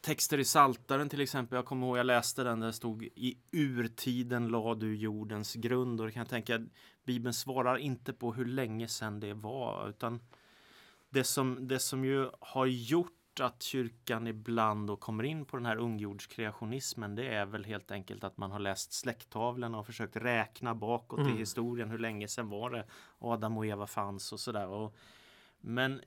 texter 0.00 0.38
i 0.40 0.44
Saltaren 0.44 1.08
till 1.08 1.20
exempel. 1.20 1.56
Jag 1.56 1.64
kommer 1.64 1.86
ihåg 1.86 1.98
jag 1.98 2.06
läste 2.06 2.44
den 2.44 2.60
där 2.60 2.66
det 2.66 2.72
stod 2.72 3.02
i 3.02 3.38
urtiden 3.52 4.48
la 4.48 4.74
du 4.74 4.96
jordens 4.96 5.54
grund. 5.54 6.00
Och 6.00 6.06
det 6.06 6.12
kan 6.12 6.20
jag 6.20 6.28
tänka 6.28 6.66
Bibeln 7.04 7.34
svarar 7.34 7.76
inte 7.76 8.12
på 8.12 8.32
hur 8.32 8.44
länge 8.44 8.88
sedan 8.88 9.20
det 9.20 9.34
var 9.34 9.88
utan 9.88 10.20
det 11.10 11.24
som, 11.24 11.68
det 11.68 11.78
som 11.78 12.04
ju 12.04 12.30
har 12.40 12.66
gjort 12.66 13.14
att 13.40 13.62
kyrkan 13.62 14.26
ibland 14.26 14.86
då 14.86 14.96
kommer 14.96 15.24
in 15.24 15.44
på 15.44 15.56
den 15.56 15.66
här 15.66 15.76
ungjordskreationismen 15.76 17.14
det 17.14 17.34
är 17.34 17.46
väl 17.46 17.64
helt 17.64 17.90
enkelt 17.90 18.24
att 18.24 18.36
man 18.36 18.50
har 18.50 18.58
läst 18.58 18.92
släkttavlorna 18.92 19.78
och 19.78 19.86
försökt 19.86 20.16
räkna 20.16 20.74
bakåt 20.74 21.18
Mm. 21.18 21.34
i 21.34 21.38
historien. 21.38 21.90
Hur 21.90 21.98
länge 21.98 22.28
sedan 22.28 22.48
var 22.48 22.70
det 22.70 22.86
Adam 23.18 23.56
och 23.56 23.66
Eva 23.66 23.86
fanns 23.86 24.32
och 24.32 24.40
sådär. 24.40 24.68
Och, 24.68 24.96
men 25.60 26.00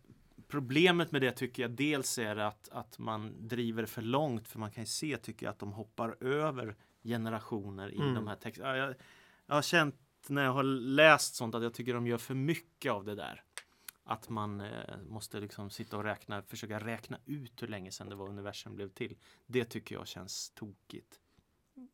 problemet 0.51 1.11
med 1.11 1.21
det 1.21 1.31
tycker 1.31 1.61
jag 1.63 1.71
dels 1.71 2.17
är 2.17 2.35
att, 2.35 2.69
att 2.71 2.99
man 2.99 3.47
driver 3.47 3.85
för 3.85 4.01
långt 4.01 4.47
för 4.47 4.59
man 4.59 4.71
kan 4.71 4.83
ju 4.83 4.87
se 4.87 5.17
tycker 5.17 5.45
jag 5.45 5.51
att 5.51 5.59
de 5.59 5.71
hoppar 5.73 6.23
över 6.23 6.75
generationer 7.03 7.89
i 7.91 7.95
Mm. 7.97 8.13
de 8.13 8.27
här 8.27 8.35
texterna. 8.35 8.77
Jag, 8.77 8.95
jag 9.45 9.55
har 9.55 9.61
känt 9.61 9.95
när 10.27 10.43
jag 10.43 10.53
har 10.53 10.63
läst 10.63 11.35
sånt 11.35 11.55
att 11.55 11.63
jag 11.63 11.73
tycker 11.73 11.93
de 11.93 12.07
gör 12.07 12.17
för 12.17 12.33
mycket 12.33 12.91
av 12.91 13.05
det 13.05 13.15
där. 13.15 13.43
Att 14.03 14.29
man 14.29 14.61
eh, 14.61 14.97
måste 15.09 15.39
liksom 15.39 15.69
sitta 15.69 15.97
och 15.97 16.03
räkna, 16.03 16.41
försöka 16.41 16.79
räkna 16.79 17.17
ut 17.25 17.63
hur 17.63 17.67
länge 17.67 17.91
sedan 17.91 18.09
det 18.09 18.15
var 18.15 18.29
universum 18.29 18.75
blev 18.75 18.89
till. 18.89 19.17
Det 19.47 19.65
tycker 19.65 19.95
jag 19.95 20.07
känns 20.07 20.49
tokigt. 20.49 21.19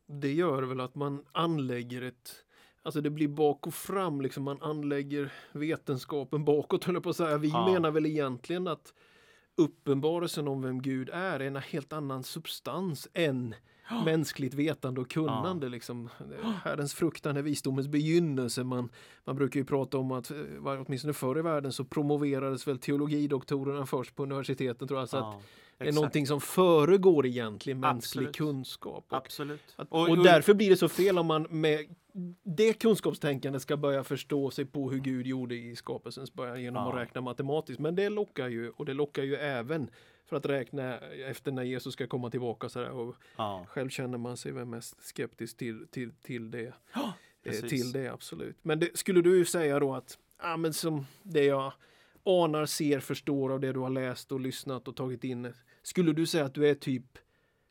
det 0.06 0.32
gör 0.32 0.62
väl 0.62 0.80
att 0.80 0.94
man 0.94 1.24
anlägger 1.32 2.02
ett 2.02 2.44
Alltså 2.88 3.00
det 3.00 3.10
blir 3.10 3.28
bak 3.28 3.66
och 3.66 3.74
fram, 3.74 4.20
liksom 4.20 4.44
man 4.44 4.62
anlägger 4.62 5.32
vetenskapen 5.52 6.44
bakåt 6.44 6.84
höll 6.84 6.94
jag 6.94 7.02
på 7.04 7.10
att 7.10 7.16
säga. 7.16 7.38
Vi 7.38 7.48
Ja. 7.48 7.72
menar 7.72 7.90
väl 7.90 8.06
egentligen 8.06 8.68
att 8.68 8.94
uppenbarelsen 9.56 10.48
om 10.48 10.62
vem 10.62 10.82
Gud 10.82 11.10
är 11.12 11.40
är 11.40 11.46
en 11.46 11.56
helt 11.56 11.92
annan 11.92 12.22
substans 12.22 13.08
än 13.14 13.54
mänskligt 14.04 14.54
vetande 14.54 15.00
och 15.00 15.10
kunnande. 15.10 15.68
Liksom. 15.68 16.08
Herrens 16.64 16.94
fruktan 16.94 17.36
är 17.36 17.42
visdomens 17.42 17.88
begynnelse. 17.88 18.64
Man, 18.64 18.88
man 19.24 19.36
brukar 19.36 19.60
ju 19.60 19.64
prata 19.66 19.98
om 19.98 20.12
att, 20.12 20.30
eh, 20.30 20.36
åtminstone 20.86 21.12
förr 21.12 21.38
i 21.38 21.42
världen, 21.42 21.72
så 21.72 21.84
promoverades 21.84 22.68
väl 22.68 22.78
teologidoktorerna 22.78 23.86
först 23.86 24.14
på 24.16 24.22
universiteten 24.22 24.88
tror 24.88 25.00
jag. 25.00 25.08
Så 25.08 25.16
att 25.16 25.24
Ja, 25.24 25.84
det 25.84 25.88
är 25.88 25.92
någonting 25.92 26.26
som 26.26 26.40
föregår 26.40 27.26
egentligen 27.26 27.80
mänsklig 27.80 28.26
Absolut. 28.26 28.36
kunskap. 28.36 29.04
Och 29.10 29.16
Absolut. 29.16 29.60
att, 29.76 29.88
och, 29.90 30.08
och- 30.08 30.24
därför 30.24 30.54
blir 30.54 30.70
det 30.70 30.76
så 30.76 30.88
fel 30.88 31.18
om 31.18 31.26
man 31.26 31.46
med 31.50 31.80
det 32.42 32.72
kunskapstänkandet 32.72 33.62
ska 33.62 33.76
börja 33.76 34.04
förstå 34.04 34.50
sig 34.50 34.64
på 34.64 34.90
hur 34.90 34.98
Gud 34.98 35.26
gjorde 35.26 35.54
i 35.54 35.76
skapelsens 35.76 36.32
början 36.34 36.62
genom 36.62 36.82
Ja. 36.82 36.92
att 36.92 36.98
räkna 36.98 37.20
matematiskt. 37.20 37.78
Men 37.80 37.94
det 37.96 38.08
lockar 38.08 38.48
ju 38.48 38.70
och 38.70 38.84
det 38.84 38.94
lockar 38.94 39.22
ju 39.22 39.34
även 39.36 39.90
för 40.28 40.36
att 40.36 40.46
räkna 40.46 40.98
efter 40.98 41.52
när 41.52 41.62
Jesus 41.62 41.92
ska 41.92 42.06
komma 42.06 42.30
tillbaka. 42.30 42.68
Så 42.68 42.90
och 42.90 43.16
Ja, 43.36 43.66
själv 43.68 43.88
känner 43.88 44.18
man 44.18 44.36
sig 44.36 44.52
väl 44.52 44.64
mest 44.64 45.04
skeptisk 45.04 45.56
till, 45.56 45.86
till, 45.90 46.12
till 46.22 46.50
det. 46.50 46.72
Ja, 46.94 47.12
Eh, 47.42 47.68
till 47.68 47.92
det 47.92 48.08
absolut. 48.08 48.56
Men 48.62 48.80
det, 48.80 48.96
skulle 48.98 49.22
du 49.22 49.44
säga 49.44 49.78
då 49.80 49.94
att 49.94 50.18
ja, 50.42 50.56
men 50.56 50.72
som 50.72 51.06
det 51.22 51.44
jag 51.44 51.72
anar, 52.24 52.66
ser, 52.66 53.00
förstår 53.00 53.52
av 53.52 53.60
det 53.60 53.72
du 53.72 53.80
har 53.80 53.90
läst 53.90 54.32
och 54.32 54.40
lyssnat 54.40 54.88
och 54.88 54.96
tagit 54.96 55.24
in. 55.24 55.52
Skulle 55.82 56.12
du 56.12 56.26
säga 56.26 56.44
att 56.44 56.54
du 56.54 56.68
är 56.68 56.74
typ 56.74 57.18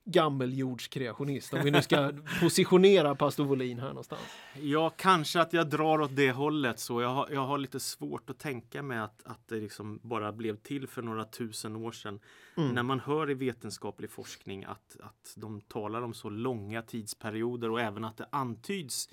gammeljordskreationist? 0.07 1.53
Om 1.53 1.61
vi 1.63 1.71
nu 1.71 1.81
ska 1.81 2.13
positionera 2.41 3.15
pastor 3.15 3.45
Wåhlin 3.45 3.79
här 3.79 3.87
någonstans. 3.87 4.21
Ja, 4.61 4.89
kanske 4.89 5.41
att 5.41 5.53
jag 5.53 5.69
drar 5.69 6.01
åt 6.01 6.15
det 6.15 6.31
hållet. 6.31 6.79
Så 6.79 7.01
jag 7.01 7.09
har, 7.09 7.29
jag 7.31 7.45
har 7.45 7.57
lite 7.57 7.79
svårt 7.79 8.29
att 8.29 8.39
tänka 8.39 8.81
mig 8.81 8.97
att, 8.97 9.21
att 9.25 9.47
det 9.47 9.55
liksom 9.55 9.99
bara 10.03 10.31
blev 10.31 10.55
till 10.55 10.87
för 10.87 11.01
några 11.01 11.25
tusen 11.25 11.75
år 11.75 11.91
sedan. 11.91 12.19
Mm. 12.57 12.71
När 12.71 12.83
man 12.83 12.99
hör 12.99 13.31
i 13.31 13.33
vetenskaplig 13.33 14.11
forskning 14.11 14.63
att, 14.63 14.97
att 14.99 15.33
de 15.35 15.61
talar 15.61 16.01
om 16.01 16.13
så 16.13 16.29
långa 16.29 16.81
tidsperioder 16.81 17.71
och 17.71 17.81
även 17.81 18.05
att 18.05 18.17
det 18.17 18.27
antyds 18.29 19.09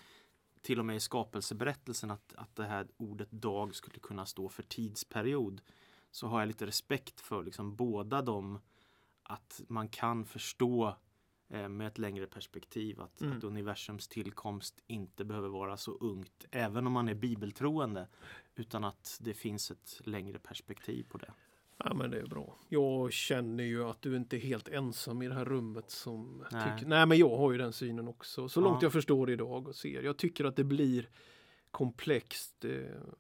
till 0.63 0.79
och 0.79 0.85
med 0.85 0.97
i 0.97 1.01
skapelseberättelsen 1.01 2.11
att, 2.11 2.35
att 2.37 2.57
det 2.57 2.65
här 2.65 2.87
ordet 2.97 3.31
dag 3.31 3.75
skulle 3.75 3.99
kunna 3.99 4.27
stå 4.27 4.49
för 4.49 4.63
tidsperiod. 4.63 5.61
Så 6.11 6.27
har 6.27 6.41
jag 6.41 6.47
lite 6.47 6.67
respekt 6.67 7.21
för 7.21 7.43
liksom 7.43 7.77
båda 7.77 8.23
de 8.23 8.59
att 9.25 9.61
man 9.69 9.89
kan 9.89 10.25
förstå 10.25 10.97
eh, 11.49 11.69
med 11.69 11.87
ett 11.87 11.99
längre 11.99 12.27
perspektiv 12.27 13.01
att, 13.01 13.21
Mm. 13.21 13.37
att 13.39 13.45
universums 13.45 14.09
tillkomst 14.09 14.83
inte 14.87 15.25
behöver 15.25 15.49
vara 15.49 15.77
så 15.77 15.93
ungt, 15.93 16.45
även 16.51 16.87
om 16.87 16.93
man 16.93 17.09
är 17.09 17.15
bibeltroende, 17.15 18.09
utan 18.55 18.85
att 18.85 19.19
det 19.21 19.35
finns 19.35 19.71
ett 19.71 20.01
längre 20.05 20.39
perspektiv 20.39 21.07
på 21.09 21.19
det. 21.19 21.33
Ja 21.77 21.95
men 21.95 22.11
det 22.11 22.21
är 22.21 22.27
bra. 22.27 22.59
Jag 22.69 23.13
känner 23.13 23.65
ju 23.65 23.85
att 23.85 24.03
du 24.03 24.17
inte 24.17 24.37
är 24.37 24.41
helt 24.41 24.69
ensam 24.69 25.23
i 25.23 25.29
det 25.29 25.35
här 25.35 25.45
rummet 25.45 25.91
som 25.91 26.45
Nej. 26.53 26.73
tycker, 26.79 26.89
nej 26.89 27.07
men 27.07 27.19
jag 27.19 27.37
har 27.37 27.53
ju 27.53 27.59
den 27.59 27.73
synen 27.73 28.09
också. 28.09 28.49
Så 28.49 28.61
långt 28.61 28.83
Ja. 28.83 28.87
jag 28.87 28.93
förstår 28.93 29.31
idag 29.31 29.69
och 29.69 29.77
ser. 29.77 30.03
Jag 30.03 30.17
tycker 30.17 30.45
att 30.45 30.57
det 30.57 30.65
blir 30.65 31.09
komplext 31.71 32.65
eh, 32.65 32.71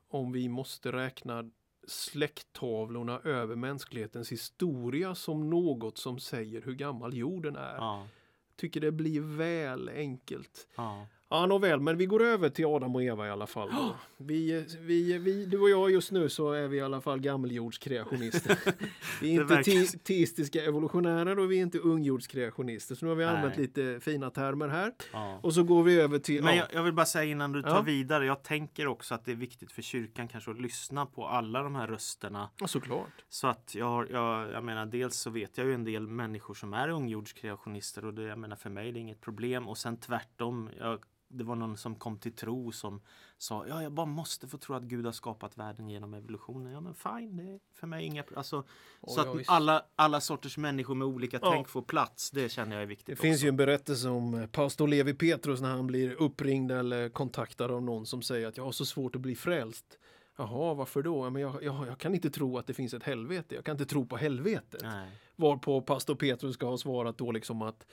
om 0.08 0.32
vi 0.32 0.48
måste 0.48 0.92
räkna 0.92 1.50
släkttavlorna 1.88 3.20
över 3.24 3.56
mänsklighetens 3.56 4.32
historia 4.32 5.14
som 5.14 5.50
något 5.50 5.98
som 5.98 6.18
säger 6.18 6.62
hur 6.62 6.74
gammal 6.74 7.16
jorden 7.16 7.56
är. 7.56 7.74
Ja, 7.74 8.08
tycker 8.56 8.80
det 8.80 8.92
blir 8.92 9.20
väl 9.20 9.88
enkelt. 9.88 10.68
Ja. 10.76 11.06
Ja, 11.34 11.46
nåväl, 11.46 11.80
men 11.80 11.96
vi 11.96 12.06
går 12.06 12.22
över 12.22 12.48
till 12.48 12.64
Adam 12.66 12.94
och 12.94 13.02
Eva 13.02 13.26
i 13.26 13.30
alla 13.30 13.46
fall. 13.46 13.70
Vi, 14.16 14.66
vi, 14.80 15.18
vi, 15.18 15.46
du 15.46 15.58
och 15.60 15.70
jag 15.70 15.90
just 15.90 16.12
nu 16.12 16.28
så 16.28 16.52
är 16.52 16.68
vi 16.68 16.76
i 16.76 16.80
alla 16.80 17.00
fall 17.00 17.20
gammeljordskreationister. 17.20 18.58
vi 19.20 19.28
är 19.36 19.40
inte 19.42 19.54
verkar- 19.54 19.98
teistiska 19.98 20.64
evolutionärer 20.64 21.38
och 21.38 21.50
vi 21.50 21.58
är 21.58 21.62
inte 21.62 21.78
ungjordskreationister. 21.78 22.94
Så 22.94 23.04
nu 23.04 23.08
har 23.10 23.16
vi 23.16 23.24
använt 23.24 23.56
Nej. 23.56 23.66
lite 23.66 24.00
fina 24.00 24.30
termer 24.30 24.68
här. 24.68 24.92
Ja. 25.12 25.38
Och 25.42 25.54
så 25.54 25.62
går 25.62 25.82
vi 25.82 26.00
över 26.00 26.18
till... 26.18 26.42
Men 26.44 26.56
ja, 26.56 26.64
jag, 26.72 26.78
jag 26.78 26.82
vill 26.84 26.92
bara 26.92 27.06
säga 27.06 27.24
innan 27.30 27.52
du 27.52 27.62
tar 27.62 27.68
Ja. 27.70 27.80
vidare. 27.82 28.26
Jag 28.26 28.42
tänker 28.42 28.86
också 28.86 29.14
att 29.14 29.24
det 29.24 29.30
är 29.32 29.36
viktigt 29.36 29.72
för 29.72 29.82
kyrkan 29.82 30.28
kanske 30.28 30.50
att 30.50 30.60
lyssna 30.60 31.06
på 31.06 31.26
alla 31.26 31.62
de 31.62 31.74
här 31.74 31.86
rösterna. 31.86 32.50
ja, 32.60 32.66
såklart. 32.66 33.24
Så 33.28 33.46
att 33.46 33.74
jag, 33.74 34.10
jag, 34.10 34.52
jag 34.52 34.64
menar 34.64 34.86
dels 34.86 35.16
så 35.16 35.30
vet 35.30 35.58
jag 35.58 35.66
ju 35.66 35.74
en 35.74 35.84
del 35.84 36.06
människor 36.06 36.54
som 36.54 36.74
är 36.74 36.88
ungjordskreationister 36.88 38.04
och 38.04 38.14
det, 38.14 38.22
jag 38.22 38.38
menar 38.38 38.56
för 38.56 38.70
mig 38.70 38.88
är 38.88 38.92
det 38.92 38.98
inget 38.98 39.20
problem. 39.20 39.68
Och 39.68 39.78
sen 39.78 39.96
tvärtom. 39.96 40.70
Jag, 40.78 41.04
det 41.38 41.44
var 41.44 41.54
någon 41.54 41.76
som 41.76 41.94
kom 41.94 42.18
till 42.18 42.32
tro 42.32 42.72
som 42.72 43.00
sa 43.38 43.66
ja, 43.68 43.82
jag 43.82 43.92
bara 43.92 44.06
måste 44.06 44.48
få 44.48 44.58
tro 44.58 44.74
att 44.74 44.82
Gud 44.82 45.04
har 45.04 45.12
skapat 45.12 45.58
världen 45.58 45.88
genom 45.88 46.14
evolutionen. 46.14 46.72
Ja, 46.72 46.80
men 46.80 46.94
fine, 46.94 47.36
det 47.36 47.42
är 47.42 47.60
för 47.72 47.86
mig 47.86 48.04
inga 48.04 48.24
alltså, 48.36 48.64
Så 49.06 49.20
ja, 49.20 49.30
att 49.30 49.38
visst. 49.38 49.50
alla, 49.50 49.84
alla 49.96 50.20
sorters 50.20 50.56
människor 50.58 50.94
med 50.94 51.06
olika 51.08 51.38
Ja. 51.42 51.50
tänk 51.52 51.68
får 51.68 51.82
plats. 51.82 52.30
Det 52.30 52.48
känner 52.48 52.76
jag 52.76 52.82
är 52.82 52.86
viktigt. 52.86 53.06
Det 53.06 53.22
finns 53.22 53.36
också. 53.36 53.44
ju 53.44 53.48
en 53.48 53.56
berättelse 53.56 54.08
om 54.08 54.34
eh, 54.34 54.46
pastor 54.46 54.88
Levi 54.88 55.14
Petrus 55.14 55.60
när 55.60 55.70
han 55.70 55.86
blir 55.86 56.12
uppringd 56.22 56.70
eller 56.72 57.08
kontaktad 57.08 57.70
av 57.70 57.82
någon 57.82 58.06
som 58.06 58.22
säger 58.22 58.46
att 58.48 58.56
jag 58.56 58.64
har 58.64 58.72
så 58.72 58.84
svårt 58.84 59.14
att 59.16 59.22
bli 59.22 59.34
frälst. 59.36 59.98
Jaha, 60.36 60.74
varför 60.74 61.02
då? 61.02 61.26
Ja, 61.26 61.30
Men 61.30 61.42
jag, 61.42 61.62
jag, 61.62 61.86
jag 61.86 61.98
kan 61.98 62.14
inte 62.14 62.30
tro 62.30 62.58
att 62.58 62.66
det 62.66 62.74
finns 62.74 62.94
ett 62.94 63.02
helvete. 63.02 63.54
Jag 63.54 63.64
kan 63.64 63.72
inte 63.72 63.86
tro 63.86 64.06
på 64.06 64.16
helvetet. 64.16 64.82
Nej. 64.82 65.10
Varpå 65.36 65.80
pastor 65.80 66.14
Petrus 66.14 66.54
ska 66.54 66.66
ha 66.66 66.78
svarat 66.78 67.18
då 67.18 67.32
liksom 67.32 67.62
att 67.62 67.86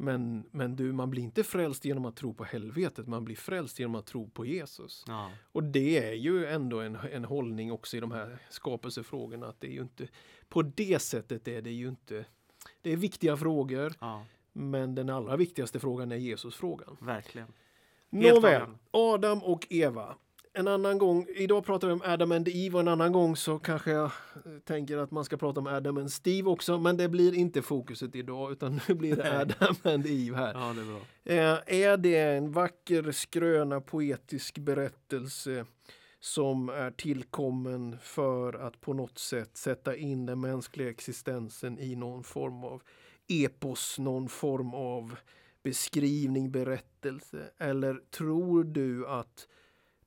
men, 0.00 0.48
men 0.50 0.76
du, 0.76 0.92
man 0.92 1.10
blir 1.10 1.22
inte 1.22 1.44
frälst 1.44 1.84
genom 1.84 2.04
att 2.04 2.16
tro 2.16 2.34
på 2.34 2.44
helvetet, 2.44 3.06
man 3.06 3.24
blir 3.24 3.36
frälst 3.36 3.78
genom 3.78 3.94
att 3.94 4.06
tro 4.06 4.30
på 4.30 4.46
Jesus. 4.46 5.04
Ja. 5.06 5.30
Och 5.52 5.64
det 5.64 5.98
är 5.98 6.12
ju 6.12 6.46
ändå 6.46 6.80
en, 6.80 6.94
en 7.12 7.24
hållning 7.24 7.72
också 7.72 7.96
i 7.96 8.00
de 8.00 8.10
här 8.10 8.38
skapelsefrågorna, 8.50 9.46
att 9.46 9.60
det 9.60 9.66
är 9.66 9.72
ju 9.72 9.80
inte, 9.80 10.08
på 10.48 10.62
det 10.62 11.02
sättet 11.02 11.48
är 11.48 11.62
det 11.62 11.70
ju 11.70 11.88
inte, 11.88 12.24
det 12.82 12.92
är 12.92 12.96
viktiga 12.96 13.36
frågor, 13.36 13.92
ja, 14.00 14.24
men 14.52 14.94
den 14.94 15.10
allra 15.10 15.36
viktigaste 15.36 15.80
frågan 15.80 16.12
är 16.12 16.16
Jesusfrågan. 16.16 16.96
verkligen. 17.00 17.52
Nåväl. 18.10 18.70
Adam 18.90 19.42
och 19.42 19.66
Eva. 19.70 20.14
En 20.58 20.68
annan 20.68 20.98
gång, 20.98 21.26
idag 21.34 21.64
pratar 21.64 21.86
vi 21.86 21.92
om 21.92 22.02
Adam 22.04 22.32
and 22.32 22.48
Eve 22.48 22.74
och 22.74 22.80
en 22.80 22.88
annan 22.88 23.12
gång 23.12 23.36
så 23.36 23.58
kanske 23.58 23.90
jag 23.90 24.04
eh, 24.04 24.10
tänker 24.64 24.96
att 24.96 25.10
man 25.10 25.24
ska 25.24 25.36
prata 25.36 25.60
om 25.60 25.66
Adam 25.66 25.96
and 25.96 26.12
Steve 26.12 26.50
också, 26.50 26.78
men 26.78 26.96
det 26.96 27.08
blir 27.08 27.34
inte 27.34 27.62
fokuset 27.62 28.14
idag 28.14 28.52
utan 28.52 28.80
nu 28.88 28.94
blir 28.94 29.16
det. 29.16 29.40
Adam 29.40 29.76
and 29.82 30.06
Eve 30.06 30.36
här. 30.36 30.54
Ja, 30.54 30.74
det 30.74 30.80
är 30.80 30.84
bra. 30.84 31.00
Eh, 31.24 31.82
är 31.82 31.96
det 31.96 32.18
en 32.18 32.52
vacker 32.52 33.12
skröna 33.12 33.80
poetisk 33.80 34.58
berättelse 34.58 35.66
som 36.20 36.68
är 36.68 36.90
tillkommen 36.90 37.96
för 38.02 38.52
att 38.52 38.80
på 38.80 38.92
något 38.92 39.18
sätt 39.18 39.56
sätta 39.56 39.96
in 39.96 40.26
den 40.26 40.40
mänskliga 40.40 40.90
existensen 40.90 41.78
i 41.78 41.96
någon 41.96 42.24
form 42.24 42.64
av 42.64 42.82
epos, 43.28 43.98
någon 43.98 44.28
form 44.28 44.74
av 44.74 45.16
beskrivning, 45.62 46.50
berättelse? 46.50 47.50
Eller 47.58 48.00
tror 48.10 48.64
du 48.64 49.06
att 49.06 49.48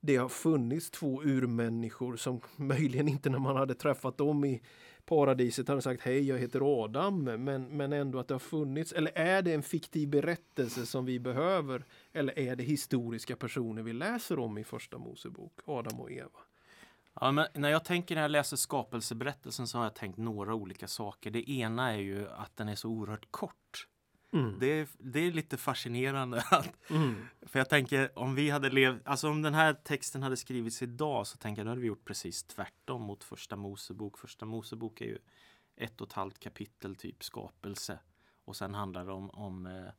det 0.02 0.16
har 0.16 0.30
funnits 0.30 0.92
två 0.92 1.24
urmänniskor 1.24 2.16
som 2.16 2.42
möjligen 2.56 3.08
inte 3.08 3.30
när 3.30 3.40
man 3.40 3.56
hade 3.56 3.76
träffat 3.76 4.18
dem 4.18 4.46
i 4.46 4.62
paradiset 5.06 5.68
hade 5.68 5.82
sagt 5.82 6.02
hej 6.02 6.28
jag 6.28 6.38
heter 6.38 6.84
Adam 6.84 7.24
men, 7.24 7.78
men 7.78 7.94
ändå 7.94 8.20
att 8.20 8.28
det 8.28 8.34
har 8.34 8.40
funnits 8.40 8.92
eller 8.92 9.12
är 9.18 9.42
det 9.42 9.54
en 9.54 9.64
fiktiv 9.64 10.10
berättelse 10.10 10.86
som 10.86 11.06
vi 11.06 11.20
behöver 11.20 11.86
eller 12.14 12.40
är 12.40 12.56
det 12.56 12.64
historiska 12.64 13.36
personer 13.36 13.82
vi 13.82 13.94
läser 13.94 14.40
om 14.40 14.58
i 14.58 14.64
första 14.64 14.98
Mosebok, 14.98 15.60
Adam 15.66 16.02
och 16.02 16.12
Eva? 16.12 16.40
Ja, 17.14 17.32
men 17.32 17.48
när 17.54 17.70
jag 17.70 17.86
tänker 17.86 18.16
när 18.16 18.22
jag 18.22 18.32
läser 18.32 18.58
skapelseberättelsen 18.58 19.68
så 19.68 19.78
har 19.78 19.86
jag 19.86 19.96
tänkt 19.96 20.18
några 20.18 20.54
olika 20.54 20.88
saker. 20.88 21.32
Det 21.32 21.50
ena 21.52 21.92
är 21.92 21.98
ju 21.98 22.30
att 22.30 22.58
den 22.58 22.70
är 22.70 22.76
så 22.76 22.90
oerhört 22.90 23.32
kort. 23.32 23.88
Mm. 24.34 24.60
Det 24.60 24.66
är, 24.80 24.88
det 24.98 25.20
är 25.20 25.32
lite 25.32 25.58
fascinerande. 25.58 26.44
Att, 26.52 26.90
Mm. 26.90 27.16
för 27.42 27.60
jag 27.60 27.70
tänker 27.70 28.20
om 28.20 28.36
vi 28.36 28.50
hade 28.50 28.70
levt, 28.70 29.02
alltså 29.06 29.30
om 29.30 29.42
den 29.42 29.54
här 29.54 29.74
texten 29.74 30.24
hade 30.24 30.38
skrivits 30.38 30.82
idag 30.82 31.28
så 31.28 31.38
tänker 31.38 31.60
jag 31.60 31.66
då 31.66 31.72
hade 31.72 31.82
vi 31.82 31.88
gjort 31.88 32.06
precis 32.06 32.44
tvärtom 32.44 33.02
mot 33.02 33.24
första 33.24 33.56
Mosebok. 33.56 34.18
Första 34.18 34.46
Mosebok 34.46 35.02
är 35.02 35.06
ju 35.06 35.18
ett 35.76 36.02
och 36.02 36.08
ett 36.08 36.14
halvt 36.14 36.40
kapitel 36.40 36.96
typ 36.96 37.24
skapelse. 37.24 38.00
Och 38.46 38.56
sen 38.56 38.74
handlar 38.76 39.06
det 39.06 39.12
om, 39.12 39.30
om 39.30 39.66
eh, 39.66 39.92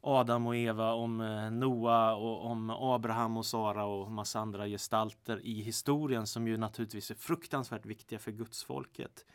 Adam 0.00 0.46
och 0.46 0.56
Eva, 0.56 0.92
om 0.92 1.20
eh, 1.20 1.50
Noa 1.50 2.14
och 2.14 2.46
om 2.46 2.70
Abraham 2.70 3.36
och 3.36 3.46
Sara 3.46 3.84
och 3.84 4.10
massa 4.10 4.40
andra 4.40 4.66
gestalter 4.66 5.40
i 5.46 5.62
historien 5.62 6.26
som 6.26 6.48
ju 6.48 6.56
naturligtvis 6.56 7.10
är 7.10 7.14
fruktansvärt 7.14 7.86
viktiga 7.86 8.18
för 8.18 8.30
gudsfolket. 8.30 9.26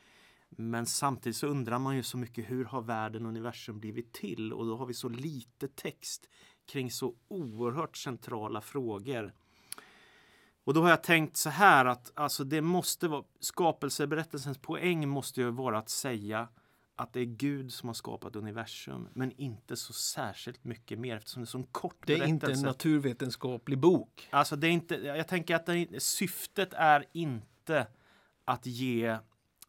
Men 0.49 0.85
samtidigt 0.85 1.37
så 1.37 1.47
undrar 1.47 1.79
man 1.79 1.95
ju 1.95 2.03
så 2.03 2.17
mycket 2.17 2.49
hur 2.49 2.65
har 2.65 2.81
världen 2.81 3.25
och 3.25 3.29
universum 3.29 3.79
blivit 3.79 4.13
till? 4.13 4.53
Och 4.53 4.65
då 4.65 4.77
har 4.77 4.85
vi 4.85 4.93
så 4.93 5.09
lite 5.09 5.67
text 5.67 6.29
kring 6.71 6.91
så 6.91 7.15
oerhört 7.27 7.97
centrala 7.97 8.61
frågor. 8.61 9.33
Och 10.63 10.73
då 10.73 10.81
har 10.81 10.89
jag 10.89 11.03
tänkt 11.03 11.37
så 11.37 11.49
här 11.49 11.85
att 11.85 12.11
alltså 12.15 12.43
det 12.43 12.61
måste 12.61 13.07
vara 13.07 13.23
skapelseberättelsens 13.39 14.57
poäng 14.57 15.09
måste 15.09 15.41
ju 15.41 15.51
vara 15.51 15.77
att 15.77 15.89
säga 15.89 16.47
att 16.95 17.13
det 17.13 17.19
är 17.19 17.25
Gud 17.25 17.73
som 17.73 17.89
har 17.89 17.93
skapat 17.93 18.35
universum, 18.35 19.09
men 19.13 19.31
inte 19.31 19.75
så 19.75 19.93
särskilt 19.93 20.63
mycket 20.63 20.99
mer 20.99 21.15
eftersom 21.17 21.41
det 21.41 21.45
är 21.45 21.47
så 21.47 21.63
kort 21.63 21.95
Det 22.05 22.13
är 22.13 22.15
inte 22.15 22.27
en 22.27 22.39
berättelse. 22.39 22.65
naturvetenskaplig 22.65 23.77
bok. 23.77 24.27
Alltså 24.31 24.55
det 24.55 24.67
är 24.67 24.71
inte, 24.71 24.95
jag 24.95 25.27
tänker 25.27 25.55
att 25.55 25.65
det, 25.65 26.03
syftet 26.03 26.73
är 26.73 27.05
inte 27.13 27.87
att 28.45 28.65
ge 28.65 29.17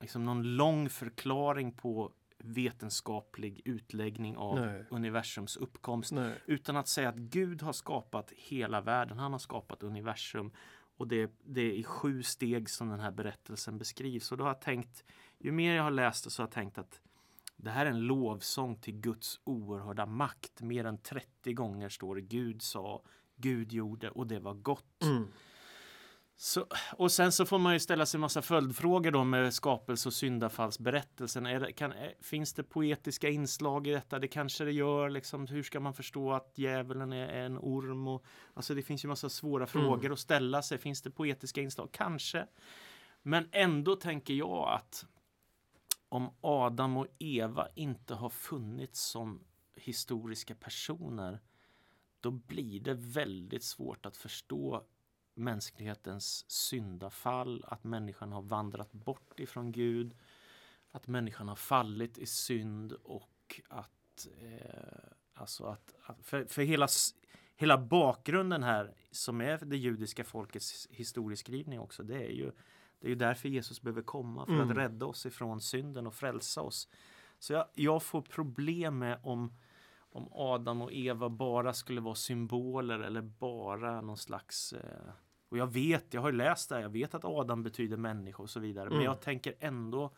liksom 0.00 0.24
någon 0.24 0.56
lång 0.56 0.88
förklaring 0.88 1.72
på 1.72 2.12
vetenskaplig 2.38 3.62
utläggning 3.64 4.36
av 4.36 4.60
Nej. 4.60 4.84
universums 4.90 5.56
uppkomst. 5.56 6.12
Nej. 6.12 6.34
Utan 6.46 6.76
att 6.76 6.88
säga 6.88 7.08
att 7.08 7.16
Gud 7.16 7.62
har 7.62 7.72
skapat 7.72 8.32
hela 8.36 8.80
världen. 8.80 9.18
Han 9.18 9.32
har 9.32 9.38
skapat 9.38 9.82
universum. 9.82 10.52
Och 10.96 11.08
det, 11.08 11.32
det 11.44 11.60
är 11.60 11.72
i 11.72 11.84
sju 11.84 12.22
steg 12.22 12.70
som 12.70 12.88
den 12.88 13.00
här 13.00 13.10
berättelsen 13.10 13.78
beskrivs. 13.78 14.32
Och 14.32 14.38
då 14.38 14.44
har 14.44 14.50
jag 14.50 14.60
tänkt, 14.60 15.04
ju 15.38 15.52
mer 15.52 15.74
jag 15.74 15.82
har 15.82 15.90
läst 15.90 16.24
det 16.24 16.30
så 16.30 16.42
har 16.42 16.46
jag 16.46 16.52
tänkt 16.52 16.78
att 16.78 17.00
det 17.56 17.70
här 17.70 17.86
är 17.86 17.90
en 17.90 18.00
lovsång 18.00 18.76
till 18.76 18.94
Guds 18.94 19.40
oerhörda 19.44 20.06
makt. 20.06 20.62
Mer 20.62 20.84
än 20.84 20.98
30 20.98 21.52
gånger 21.52 21.88
står 21.88 22.14
det 22.14 22.20
Gud 22.20 22.62
sa, 22.62 23.02
Gud 23.36 23.72
gjorde 23.72 24.10
och 24.10 24.26
det 24.26 24.38
var 24.38 24.54
gott. 24.54 25.02
Mm. 25.02 25.28
Så, 26.40 26.66
och 26.96 27.12
sen 27.12 27.32
så 27.32 27.46
får 27.46 27.58
man 27.58 27.72
ju 27.72 27.78
ställa 27.78 28.06
sig 28.06 28.18
en 28.18 28.20
massa 28.20 28.42
följdfrågor 28.42 29.10
då 29.10 29.24
med 29.24 29.54
skapelse 29.54 30.08
och 30.08 30.12
syndafallsberättelsen. 30.12 31.46
Är 31.46 31.60
det, 31.60 31.72
kan, 31.72 31.92
är, 31.92 32.14
finns 32.20 32.54
det 32.54 32.62
poetiska 32.62 33.28
inslag 33.28 33.86
i 33.86 33.90
detta? 33.90 34.18
Det 34.18 34.28
kanske 34.28 34.64
det 34.64 34.72
gör. 34.72 35.10
Liksom, 35.10 35.46
hur 35.46 35.62
ska 35.62 35.80
man 35.80 35.94
förstå 35.94 36.32
att 36.32 36.52
djävulen 36.54 37.12
är, 37.12 37.28
är 37.28 37.44
en 37.44 37.58
orm? 37.58 38.08
Och, 38.08 38.24
alltså 38.54 38.74
det 38.74 38.82
finns 38.82 39.04
ju 39.04 39.08
massa 39.08 39.28
svåra 39.28 39.66
frågor 39.66 40.12
att 40.12 40.18
ställa 40.18 40.62
sig. 40.62 40.78
Finns 40.78 41.02
det 41.02 41.10
poetiska 41.10 41.60
inslag? 41.60 41.88
Kanske. 41.92 42.46
Men 43.22 43.48
ändå 43.52 43.96
tänker 43.96 44.34
jag 44.34 44.68
att 44.68 45.06
om 46.08 46.30
Adam 46.40 46.96
och 46.96 47.06
Eva 47.18 47.68
inte 47.74 48.14
har 48.14 48.30
funnits 48.30 49.00
som 49.00 49.44
historiska 49.76 50.54
personer 50.54 51.40
då 52.20 52.30
blir 52.30 52.80
det 52.80 52.94
väldigt 52.94 53.64
svårt 53.64 54.06
att 54.06 54.16
förstå 54.16 54.84
mänsklighetens 55.38 56.50
syndafall, 56.50 57.64
att 57.68 57.84
människan 57.84 58.32
har 58.32 58.42
vandrat 58.42 58.92
bort 58.92 59.40
ifrån 59.40 59.72
Gud, 59.72 60.16
att 60.90 61.06
människan 61.06 61.48
har 61.48 61.56
fallit 61.56 62.18
i 62.18 62.26
synd 62.26 62.92
och 62.92 63.60
att, 63.68 64.28
eh, 64.40 65.12
alltså 65.34 65.64
att, 65.64 65.94
att 66.02 66.22
för, 66.22 66.44
för 66.44 66.62
hela, 66.62 66.88
hela 67.56 67.78
bakgrunden 67.78 68.62
här 68.62 68.94
som 69.10 69.40
är 69.40 69.58
det 69.58 69.76
judiska 69.76 70.24
folkets 70.24 70.88
historieskrivning 70.90 71.80
också, 71.80 72.02
det 72.02 72.24
är 72.26 72.30
ju 72.32 72.52
det 73.00 73.06
är 73.06 73.10
ju 73.10 73.14
därför 73.16 73.48
Jesus 73.48 73.82
behöver 73.82 74.02
komma, 74.02 74.46
för 74.46 74.52
Mm. 74.52 74.70
att 74.70 74.76
rädda 74.76 75.06
oss 75.06 75.26
ifrån 75.26 75.60
synden 75.60 76.06
och 76.06 76.14
frälsa 76.14 76.62
oss. 76.62 76.88
Så 77.38 77.52
jag, 77.52 77.66
jag 77.74 78.02
får 78.02 78.22
problem 78.22 78.98
med 78.98 79.18
om 79.22 79.52
om 80.10 80.28
Adam 80.32 80.82
och 80.82 80.92
Eva 80.92 81.28
bara 81.28 81.72
skulle 81.72 82.00
vara 82.00 82.14
symboler 82.14 82.98
eller 83.00 83.20
bara 83.22 84.00
någon 84.00 84.16
slags 84.16 84.72
eh, 84.72 85.12
och 85.48 85.58
jag 85.58 85.72
vet, 85.72 86.14
jag 86.14 86.20
har 86.20 86.30
ju 86.30 86.36
läst 86.36 86.68
det 86.68 86.74
här, 86.74 86.82
jag 86.82 86.88
vet 86.88 87.14
att 87.14 87.24
Adam 87.24 87.62
betyder 87.62 87.96
människa 87.96 88.42
och 88.42 88.50
så 88.50 88.60
vidare. 88.60 88.84
Men 88.84 88.92
Mm. 88.98 89.04
jag 89.04 89.20
tänker 89.20 89.54
ändå 89.60 90.10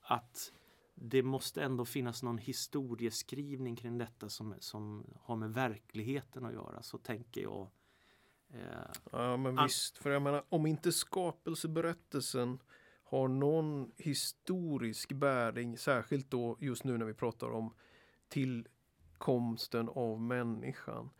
att 0.00 0.52
det 0.94 1.22
måste 1.22 1.62
ändå 1.62 1.84
finnas 1.84 2.22
någon 2.22 2.38
historieskrivning 2.38 3.76
kring 3.76 3.98
detta 3.98 4.28
som, 4.28 4.54
som 4.58 5.06
har 5.22 5.36
med 5.36 5.54
verkligheten 5.54 6.44
att 6.44 6.52
göra. 6.52 6.82
Så 6.82 6.98
tänker 6.98 7.40
jag. 7.42 7.68
Eh, 8.52 8.58
Ja, 9.12 9.36
men 9.36 9.58
An- 9.58 9.64
visst. 9.66 9.98
För 9.98 10.10
jag 10.10 10.22
menar, 10.22 10.44
om 10.48 10.66
inte 10.66 10.92
skapelseberättelsen 10.92 12.58
har 13.04 13.28
någon 13.28 13.92
historisk 13.96 15.12
bäring, 15.12 15.78
särskilt 15.78 16.30
då 16.30 16.56
just 16.60 16.84
nu 16.84 16.98
när 16.98 17.06
vi 17.06 17.14
pratar 17.14 17.50
om 17.50 17.74
till 18.28 18.68
tillkomsten 19.12 19.88
av 19.88 20.20
människan. 20.20 21.10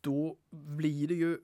Då 0.00 0.36
blir 0.50 1.08
det 1.08 1.14
ju, 1.14 1.38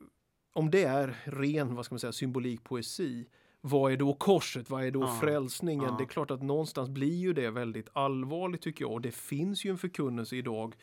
om 0.53 0.71
det 0.71 0.85
är 0.85 1.17
ren 1.25 1.75
vad 1.75 1.85
ska 1.85 1.93
man 1.95 2.01
säga, 2.01 2.13
symbolik 2.13 2.65
poesi, 2.65 3.27
vad 3.61 3.93
är 3.93 3.97
då 3.97 4.15
korset? 4.15 4.71
Vad 4.71 4.85
är 4.85 4.91
då 4.91 5.01
Ja, 5.01 5.19
frälsningen? 5.21 5.85
ja. 5.85 5.95
Det 5.99 6.05
är 6.05 6.09
klart 6.09 6.31
att 6.31 6.43
någonstans 6.43 6.89
blir 6.89 7.15
ju 7.17 7.33
det 7.33 7.51
väldigt 7.51 7.89
allvarligt 7.93 8.63
tycker 8.63 8.85
jag. 8.85 8.93
Och 8.93 9.01
det 9.01 9.15
finns 9.15 9.65
ju 9.65 9.71
en 9.71 9.79
förkunnelse 9.79 10.37
idag 10.37 10.75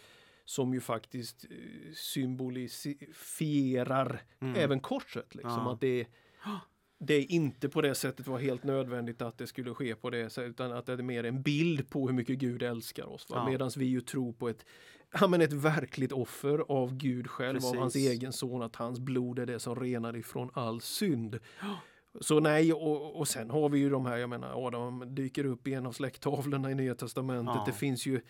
som 0.46 0.74
ju 0.74 0.80
faktiskt 0.82 1.46
eh, 1.46 1.50
symbolisierar 2.88 4.22
Mm. 4.42 4.56
även 4.56 4.80
korset. 4.80 5.36
Liksom. 5.36 5.52
Ja. 5.66 5.74
Att 5.74 5.82
det, 5.82 6.08
det 7.00 7.14
är 7.14 7.32
inte 7.32 7.70
på 7.70 7.82
det 7.82 7.96
sättet 7.96 8.28
var 8.28 8.40
helt 8.40 8.64
nödvändigt 8.64 9.22
att 9.22 9.38
det 9.38 9.48
skulle 9.48 9.74
ske 9.74 9.96
på 9.96 10.10
det 10.10 10.30
sättet 10.30 10.50
utan 10.50 10.72
att 10.72 10.86
det 10.86 10.94
är 10.94 10.98
mer 10.98 11.24
en 11.24 11.42
bild 11.42 11.90
på 11.90 12.08
hur 12.08 12.14
mycket 12.14 12.38
Gud 12.40 12.64
älskar 12.64 13.06
oss. 13.06 13.28
Ja. 13.30 13.50
Medan 13.50 13.72
vi 13.78 13.86
ju 13.86 14.02
tror 14.02 14.34
på 14.34 14.50
ett, 14.50 14.66
ja, 15.20 15.28
men 15.28 15.42
ett 15.42 15.54
verkligt 15.54 16.12
offer 16.12 16.60
av 16.68 16.98
Gud 16.98 17.28
själv, 17.28 17.66
av 17.66 17.76
hans 17.78 17.94
Precis. 17.94 18.10
egen 18.12 18.34
son, 18.34 18.62
att 18.62 18.76
hans 18.76 19.00
blod 19.00 19.40
är 19.40 19.46
det 19.46 19.60
som 19.60 19.76
renar 19.76 20.18
ifrån 20.18 20.50
all 20.54 20.82
synd. 20.82 21.40
Så 22.22 22.40
nej, 22.40 22.74
och, 22.74 23.16
och 23.16 23.28
sen 23.28 23.50
har 23.50 23.70
vi 23.70 23.80
ju 23.80 23.90
de 23.90 24.06
här, 24.06 24.18
jag 24.18 24.30
menar 24.30 24.68
Adam 24.68 25.16
dyker 25.16 25.46
upp 25.46 25.68
i 25.68 25.74
en 25.74 25.86
av 25.86 25.92
släkttavlorna 25.92 26.72
i 26.72 26.76
Nya 26.76 26.96
Testamentet. 26.96 27.56
Ja. 27.56 27.64
Det 27.66 27.74
finns 27.74 28.06
ju 28.06 28.22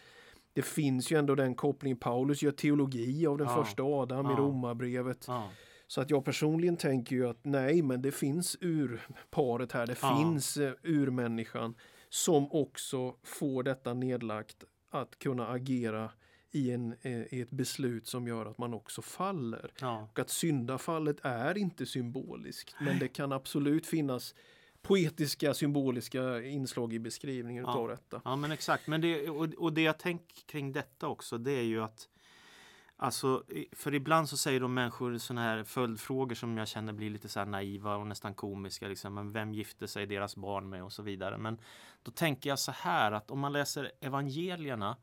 det 0.54 0.62
finns 0.62 1.12
ju 1.12 1.20
ändå 1.20 1.36
den 1.36 1.56
kopplingen. 1.56 1.98
Paulus 1.98 2.44
gör 2.44 2.52
teologi 2.52 3.28
av 3.28 3.38
den 3.38 3.48
Ja. 3.48 3.64
första 3.64 3.84
Adam 3.84 4.32
i. 4.32 4.34
Romarbrevet. 4.34 5.26
Ja. 5.28 5.50
Så 5.88 6.02
att 6.02 6.10
jag 6.10 6.26
personligen 6.26 6.78
tänker 6.78 7.16
ju 7.16 7.30
att 7.30 7.46
nej, 7.46 7.82
men 7.82 8.02
det 8.02 8.12
finns 8.12 8.58
urparet 8.62 9.72
här. 9.72 9.88
Det 9.88 9.98
Ja. 10.02 10.18
finns 10.18 10.58
eh, 10.58 10.74
urmänniskan 10.84 11.76
som 12.10 12.52
också 12.52 13.16
får 13.24 13.64
detta 13.64 13.94
nedlagt 13.94 14.64
att 14.90 15.20
kunna 15.20 15.48
agera 15.48 16.12
i, 16.52 16.72
en, 16.72 16.96
eh, 17.02 17.34
i 17.34 17.42
ett 17.42 17.52
beslut 17.52 18.08
som 18.08 18.28
gör 18.28 18.46
att 18.46 18.58
man 18.58 18.74
också 18.74 19.02
faller. 19.02 19.72
Ja. 19.82 20.08
Och 20.12 20.20
att 20.20 20.30
syndafallet 20.30 21.18
är 21.22 21.58
inte 21.58 21.86
symboliskt, 21.86 22.76
men 22.82 23.00
det 23.00 23.08
kan 23.08 23.32
absolut 23.32 23.86
finnas 23.86 24.36
poetiska, 24.82 25.54
symboliska 25.54 26.42
inslag 26.44 26.94
i 26.94 27.00
beskrivningen 27.00 27.64
Ja. 27.68 27.78
av 27.78 27.88
detta. 27.88 28.22
Ja 28.26 28.36
men 28.36 28.52
exakt. 28.52 28.88
Men 28.88 29.02
det, 29.02 29.30
och, 29.30 29.48
och 29.58 29.74
det 29.74 29.82
jag 29.82 30.00
tänker 30.00 30.42
kring 30.48 30.72
detta 30.72 31.08
också 31.08 31.38
det 31.38 31.52
är 31.52 31.64
ju 31.64 31.84
att 31.84 32.08
Alltså, 33.00 33.44
för 33.72 33.94
ibland 33.94 34.30
så 34.30 34.38
säger 34.38 34.60
de 34.60 34.74
människor 34.74 35.18
sådana 35.18 35.42
här 35.42 35.64
följdfrågor 35.64 36.36
som 36.36 36.58
jag 36.58 36.68
känner 36.68 36.94
blir 36.94 37.10
lite 37.10 37.30
så 37.30 37.46
naiva 37.46 37.96
och 37.96 38.08
nästan 38.08 38.34
komiska. 38.34 38.88
Liksom, 38.88 39.14
men 39.14 39.32
vem 39.32 39.54
gifte 39.54 39.88
sig 39.88 40.06
deras 40.06 40.36
barn 40.36 40.70
med 40.70 40.84
och 40.84 40.94
så 40.94 41.04
vidare. 41.04 41.38
Men 41.38 41.58
då 42.04 42.12
tänker 42.12 42.50
jag 42.50 42.60
så 42.60 42.72
här 42.72 43.12
att 43.12 43.32
om 43.32 43.40
man 43.40 43.54
läser 43.54 43.92
evangelierna 44.02 44.98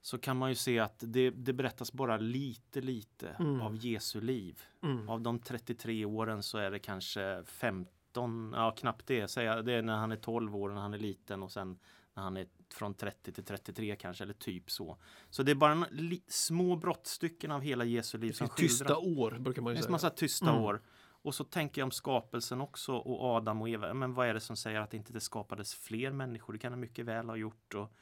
så 0.00 0.18
kan 0.18 0.36
man 0.36 0.48
ju 0.48 0.54
se 0.54 0.78
att 0.78 0.98
det, 1.06 1.30
det 1.30 1.52
berättas 1.52 1.92
bara 1.92 2.16
lite, 2.16 2.80
lite 2.80 3.28
Mm. 3.28 3.60
av 3.60 3.76
Jesu 3.76 4.20
liv. 4.20 4.62
Mm. 4.82 5.08
Av 5.08 5.20
de 5.20 5.38
33 5.38 6.04
åren 6.04 6.42
så 6.42 6.58
är 6.58 6.70
det 6.70 6.78
kanske 6.78 7.42
15, 7.46 8.52
ja 8.56 8.70
knappt 8.70 9.06
det. 9.06 9.34
Det 9.36 9.72
är 9.72 9.82
när 9.82 9.96
han 9.96 10.12
är 10.12 10.16
12 10.16 10.56
år, 10.56 10.68
när 10.70 10.80
han 10.80 10.94
är 10.94 10.98
liten 10.98 11.42
och 11.42 11.52
sen 11.52 11.78
när 12.14 12.22
han 12.22 12.36
är 12.36 12.46
från 12.74 12.94
30 12.94 13.32
till 13.32 13.44
33 13.44 13.96
kanske, 13.96 14.24
eller 14.24 14.34
typ 14.34 14.70
så. 14.70 14.96
Så 15.30 15.42
det 15.42 15.50
är 15.50 15.54
bara 15.54 15.72
en, 15.72 15.84
li, 15.90 16.22
små 16.28 16.76
brottstycken 16.76 17.50
av 17.50 17.60
hela 17.60 17.84
Jesu 17.84 18.18
liv 18.18 18.30
Det 18.30 18.36
som 18.36 18.48
finns 18.48 18.56
tysta 18.78 18.94
skildras. 18.94 19.18
år, 19.18 19.30
brukar 19.40 19.62
man 19.62 19.70
Det 19.70 19.72
ju 19.72 19.76
finns 19.76 19.84
säga. 19.84 19.92
massa 19.92 20.10
tysta 20.10 20.50
Mm. 20.50 20.62
år. 20.62 20.82
Och 21.22 21.34
så 21.34 21.44
tänker 21.44 21.80
jag 21.80 21.86
om 21.86 21.90
skapelsen 21.90 22.60
också 22.60 22.92
och 22.96 23.24
Adam 23.36 23.60
och 23.62 23.68
Eva. 23.68 23.94
Men 23.94 24.14
vad 24.14 24.28
är 24.28 24.34
det 24.34 24.40
som 24.40 24.56
säger 24.56 24.80
att 24.80 24.94
inte 24.94 25.12
det 25.12 25.20
skapades 25.20 25.74
fler 25.74 26.12
människor? 26.12 26.52
Det 26.52 26.58
kan 26.58 26.72
det 26.72 26.78
mycket 26.78 27.04
väl 27.06 27.28
ha 27.28 27.36
gjort. 27.36 27.74
Och 27.74 27.92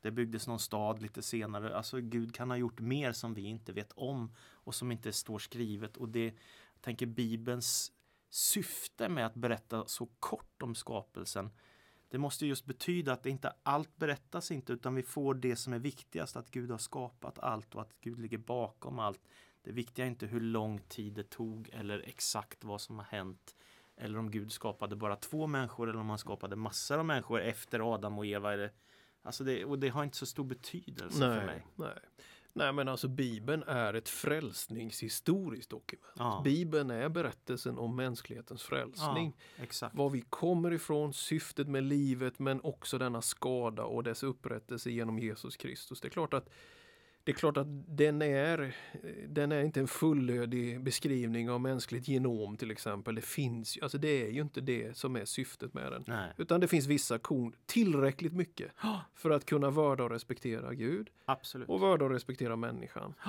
det 0.00 0.10
byggdes 0.10 0.46
någon 0.46 0.58
stad 0.58 1.02
lite 1.02 1.22
senare. 1.22 1.76
Alltså 1.76 2.00
Gud 2.00 2.34
kan 2.34 2.50
ha 2.50 2.56
gjort 2.56 2.80
mer 2.80 3.12
som 3.12 3.34
vi 3.34 3.42
inte 3.42 3.72
vet 3.72 3.92
om 3.92 4.34
och 4.52 4.74
som 4.74 4.92
inte 4.92 5.12
står 5.12 5.38
skrivet. 5.38 5.96
Och 5.96 6.08
det, 6.08 6.24
jag 6.74 6.80
tänker 6.80 7.06
Bibelns 7.06 7.92
syfte 8.30 9.08
med 9.08 9.26
att 9.26 9.34
berätta 9.34 9.84
så 9.86 10.06
kort 10.20 10.62
om 10.62 10.74
skapelsen 10.74 11.50
det 12.14 12.18
måste 12.18 12.46
just 12.46 12.66
betyda 12.66 13.12
att 13.12 13.22
det 13.22 13.30
inte 13.30 13.52
allt 13.62 13.96
berättas 13.96 14.50
inte 14.50 14.72
utan 14.72 14.94
vi 14.94 15.02
får 15.02 15.34
det 15.34 15.56
som 15.56 15.72
är 15.72 15.78
viktigast 15.78 16.36
att 16.36 16.50
Gud 16.50 16.70
har 16.70 16.78
skapat 16.78 17.38
allt 17.38 17.74
och 17.74 17.80
att 17.80 18.00
Gud 18.00 18.18
ligger 18.18 18.38
bakom 18.38 18.98
allt. 18.98 19.20
Det 19.62 19.72
viktiga 19.72 20.04
är 20.04 20.08
inte 20.08 20.26
hur 20.26 20.40
lång 20.40 20.78
tid 20.78 21.12
det 21.12 21.30
tog 21.30 21.70
eller 21.72 22.00
exakt 22.08 22.64
vad 22.64 22.80
som 22.80 22.98
har 22.98 23.04
hänt. 23.04 23.56
Eller 23.96 24.18
om 24.18 24.30
Gud 24.30 24.52
skapade 24.52 24.96
bara 24.96 25.16
två 25.16 25.46
människor 25.46 25.90
eller 25.90 26.00
om 26.00 26.08
han 26.08 26.18
skapade 26.18 26.56
massor 26.56 26.98
av 26.98 27.04
människor 27.04 27.40
efter 27.40 27.94
Adam 27.94 28.18
och 28.18 28.26
Eva. 28.26 28.68
Alltså 29.22 29.44
det, 29.44 29.64
och 29.64 29.78
det 29.78 29.88
har 29.88 30.04
inte 30.04 30.16
så 30.16 30.26
stor 30.26 30.44
betydelse 30.44 31.18
för 31.18 31.36
Nej, 31.36 31.46
mig. 31.46 31.66
nej. 31.74 31.98
Nej, 32.54 32.72
men 32.72 32.88
alltså 32.88 33.08
Bibeln 33.08 33.62
är 33.62 33.94
ett 33.94 34.08
frälsningshistoriskt 34.08 35.70
dokument. 35.70 36.06
Ja, 36.16 36.40
Bibeln 36.44 36.90
är 36.90 37.08
berättelsen 37.08 37.78
om 37.78 37.96
mänsklighetens 37.96 38.62
frälsning. 38.62 39.36
exakt. 39.56 39.96
Var 39.96 40.10
vi 40.10 40.20
kommer 40.20 40.72
ifrån, 40.72 41.12
syftet 41.12 41.68
med 41.68 41.82
livet 41.82 42.38
men 42.38 42.60
också 42.60 42.98
denna 42.98 43.22
skada 43.22 43.84
och 43.84 44.02
dess 44.02 44.22
upprättelse 44.22 44.90
genom 44.90 45.18
Jesus 45.18 45.56
Kristus. 45.56 46.00
Det 46.00 46.08
är 46.08 46.10
klart 46.10 46.34
att 46.34 46.50
det 47.24 47.32
är 47.32 47.34
klart 47.34 47.56
att 47.56 47.66
den 47.96 48.22
är, 48.22 48.76
den 49.28 49.52
är 49.52 49.62
inte 49.64 49.80
en 49.80 49.88
fullödig 49.88 50.80
beskrivning 50.80 51.50
av 51.50 51.60
mänskligt 51.60 52.08
genom 52.08 52.56
till 52.56 52.70
exempel. 52.70 53.14
Det 53.14 53.20
finns 53.24 53.76
ju, 53.76 53.82
alltså 53.82 53.98
det 53.98 54.22
är 54.26 54.30
ju 54.30 54.40
inte 54.40 54.60
det 54.60 54.96
som 54.96 55.16
är 55.16 55.24
syftet 55.24 55.74
med 55.74 55.92
den. 55.92 56.04
Nej, 56.06 56.32
Utan 56.36 56.60
det 56.60 56.68
finns 56.68 56.86
vissa 56.86 57.18
korn, 57.18 57.52
tillräckligt 57.66 58.32
mycket 58.32 58.72
för 59.14 59.30
att 59.30 59.44
kunna 59.46 59.70
vörda 59.70 60.04
och 60.04 60.10
respektera 60.10 60.74
Gud 60.74 61.08
absolut. 61.24 61.68
och 61.68 61.80
vörda 61.80 62.04
och 62.04 62.10
respektera 62.10 62.56
människan. 62.56 63.14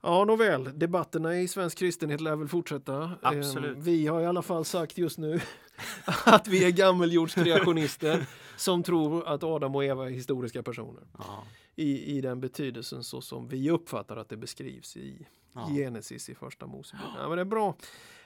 Ja, 0.00 0.24
nåväl, 0.24 0.78
debatterna 0.78 1.40
i 1.40 1.48
svensk 1.48 1.78
kristenhet 1.78 2.20
lär 2.20 2.36
väl 2.36 2.48
fortsätta. 2.48 3.10
Absolut. 3.22 3.76
Eh, 3.76 3.82
Vi 3.82 4.06
har 4.06 4.20
i 4.20 4.26
alla 4.26 4.42
fall 4.42 4.64
sagt 4.64 4.98
just 4.98 5.18
nu 5.18 5.40
att 6.24 6.48
vi 6.48 6.64
är 6.64 6.70
gammeljordskreationister 6.70 8.26
som 8.56 8.82
tror 8.82 9.28
att 9.28 9.42
Adam 9.42 9.74
och 9.74 9.84
Eva 9.84 10.06
är 10.06 10.10
historiska 10.10 10.62
personer 10.62 11.02
Ja, 11.18 11.44
i, 11.76 12.16
i 12.16 12.20
den 12.20 12.40
betydelsen 12.40 13.04
så 13.04 13.20
som 13.20 13.48
vi 13.48 13.70
uppfattar 13.70 14.16
att 14.16 14.28
det 14.28 14.36
beskrivs 14.36 14.96
i 14.96 15.26
ja. 15.52 15.68
Genesis 15.68 16.28
i 16.28 16.34
första 16.34 16.66
Mosebok. 16.66 17.06
Ja, 17.16 17.28
men 17.28 17.36
det 17.36 17.42
är 17.42 17.44
bra. 17.44 17.76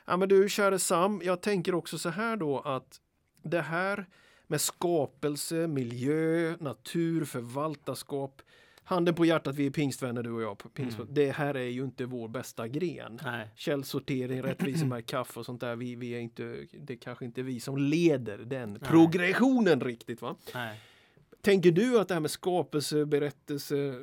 Ja, 0.04 0.16
men 0.16 0.28
du, 0.28 0.48
käre 0.48 0.78
Sam, 0.78 1.20
jag 1.24 1.40
tänker 1.40 1.74
också 1.74 1.98
så 1.98 2.08
här 2.08 2.36
då 2.36 2.60
att 2.60 3.00
det 3.42 3.60
här 3.60 4.06
med 4.46 4.60
skapelse, 4.60 5.66
miljö, 5.66 6.56
natur, 6.60 7.24
förvaltarskap. 7.24 8.42
Handen 8.84 9.14
på 9.14 9.24
hjärtat, 9.24 9.54
vi 9.54 9.66
är 9.66 9.70
pingstvänner 9.70 10.22
du 10.22 10.30
och 10.32 10.42
jag. 10.42 10.62
Mm. 10.74 10.94
Det 11.08 11.30
här 11.30 11.54
är 11.54 11.68
ju 11.68 11.84
inte 11.84 12.04
vår 12.04 12.28
bästa 12.28 12.68
gren. 12.68 13.20
Nej, 13.24 13.48
Källsortering, 13.54 14.42
rättvisa 14.42 14.84
med 14.84 15.06
kaffe 15.06 15.40
och 15.40 15.46
sånt 15.46 15.60
där. 15.60 15.76
Vi, 15.76 15.94
vi 15.94 16.10
är 16.10 16.20
inte, 16.20 16.66
det 16.72 16.92
är 16.92 16.96
kanske 16.98 17.24
inte 17.24 17.42
vi 17.42 17.60
som 17.60 17.78
leder 17.78 18.38
den 18.38 18.72
Nej. 18.72 18.80
progressionen 18.80 19.80
riktigt. 19.80 20.22
va? 20.22 20.36
nej. 20.54 20.80
Tänker 21.40 21.72
du 21.72 22.00
att 22.00 22.09
det 22.09 22.14
här 22.14 22.20
med 22.20 22.31
skapelse, 22.31 23.07
berättelse, 23.07 24.03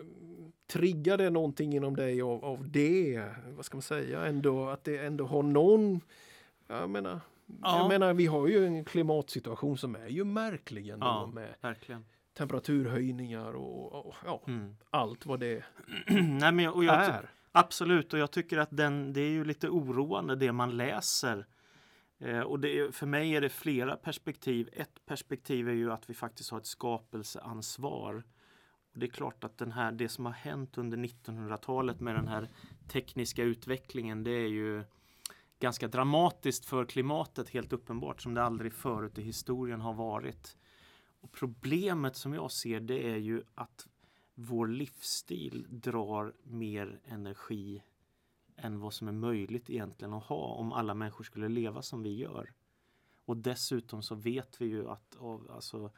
triggar 0.68 1.18
det 1.18 1.30
någonting 1.30 1.74
inom 1.76 1.96
dig 1.96 2.22
av, 2.22 2.46
av 2.46 2.70
det? 2.72 3.24
Vad 3.48 3.66
ska 3.66 3.78
man 3.78 3.82
säga? 3.82 4.26
Ändå, 4.26 4.70
att 4.70 4.84
det 4.84 4.98
ändå 4.98 5.26
har 5.26 5.44
någon... 5.44 6.02
Jag 6.68 6.90
menar, 6.90 7.20
Ja. 7.62 7.78
jag 7.80 7.88
menar, 7.90 8.14
vi 8.14 8.26
har 8.26 8.48
ju 8.48 8.66
en 8.66 8.86
klimatsituation 8.86 9.78
som 9.78 9.96
är 9.96 10.08
ju 10.08 10.24
märklig 10.24 10.90
ändå 10.90 11.06
Ja. 11.06 11.32
med 11.34 11.54
Verkligen. 11.62 12.06
temperaturhöjningar 12.38 13.54
och, 13.56 14.06
och 14.08 14.16
ja, 14.26 14.42
Mm. 14.48 14.76
allt 14.90 15.26
vad 15.26 15.40
det 15.40 15.64
Nej, 16.08 16.52
men 16.52 16.60
jag, 16.60 16.76
och 16.76 16.84
jag, 16.84 17.06
är. 17.06 17.30
Absolut, 17.52 18.14
och 18.14 18.20
jag 18.20 18.32
tycker 18.32 18.58
att 18.58 18.70
den, 18.72 19.14
det 19.14 19.22
är 19.22 19.30
ju 19.30 19.46
lite 19.46 19.70
oroande 19.70 20.36
det 20.36 20.52
man 20.52 20.78
läser. 20.78 21.46
Eh, 22.20 22.40
och 22.40 22.60
det 22.60 22.96
för 22.96 23.06
mig 23.06 23.36
är 23.36 23.42
det 23.42 23.50
flera 23.50 23.96
perspektiv. 23.96 24.70
Ett 24.74 25.06
perspektiv 25.06 25.70
är 25.70 25.74
ju 25.74 25.92
att 25.92 26.10
vi 26.10 26.14
faktiskt 26.14 26.52
har 26.52 26.58
ett 26.58 26.66
skapelseansvar. 26.66 28.24
Och 28.94 29.00
det 29.00 29.06
är 29.06 29.10
klart 29.10 29.44
att 29.44 29.58
den 29.58 29.72
här, 29.72 29.92
det 29.92 30.10
som 30.10 30.26
har 30.26 30.34
hänt 30.34 30.78
under 30.78 30.98
1900-talet 30.98 32.00
med 32.00 32.16
den 32.16 32.28
här 32.28 32.50
tekniska 32.88 33.44
utvecklingen, 33.44 34.24
det 34.24 34.32
är 34.32 34.48
ju 34.48 34.84
ganska 35.60 35.88
dramatiskt 35.88 36.66
för 36.66 36.86
klimatet 36.86 37.50
helt 37.50 37.74
uppenbart 37.74 38.22
som 38.22 38.34
det 38.34 38.44
aldrig 38.44 38.74
förut 38.74 39.18
i 39.18 39.22
historien 39.22 39.82
har 39.82 39.94
varit. 39.94 40.58
Och 41.22 41.32
problemet 41.32 42.16
som 42.16 42.34
jag 42.34 42.52
ser 42.52 42.80
det 42.80 43.12
är 43.12 43.18
ju 43.18 43.44
att 43.56 43.88
vår 44.36 44.68
livsstil 44.68 45.66
drar 45.70 46.34
mer 46.44 47.00
energi 47.06 47.82
än 48.58 48.80
vad 48.80 48.94
som 48.94 49.08
är 49.08 49.12
möjligt 49.12 49.70
egentligen 49.70 50.14
att 50.14 50.24
ha 50.24 50.46
om 50.54 50.72
alla 50.74 50.94
människor 50.94 51.24
skulle 51.24 51.50
leva 51.50 51.82
som 51.82 52.04
vi 52.04 52.16
gör. 52.16 52.52
Och 53.26 53.38
dessutom 53.38 54.04
så 54.04 54.16
vet 54.16 54.62
vi 54.62 54.66
ju 54.66 54.90
att 54.90 55.16
av, 55.20 55.52
alltså, 55.52 55.92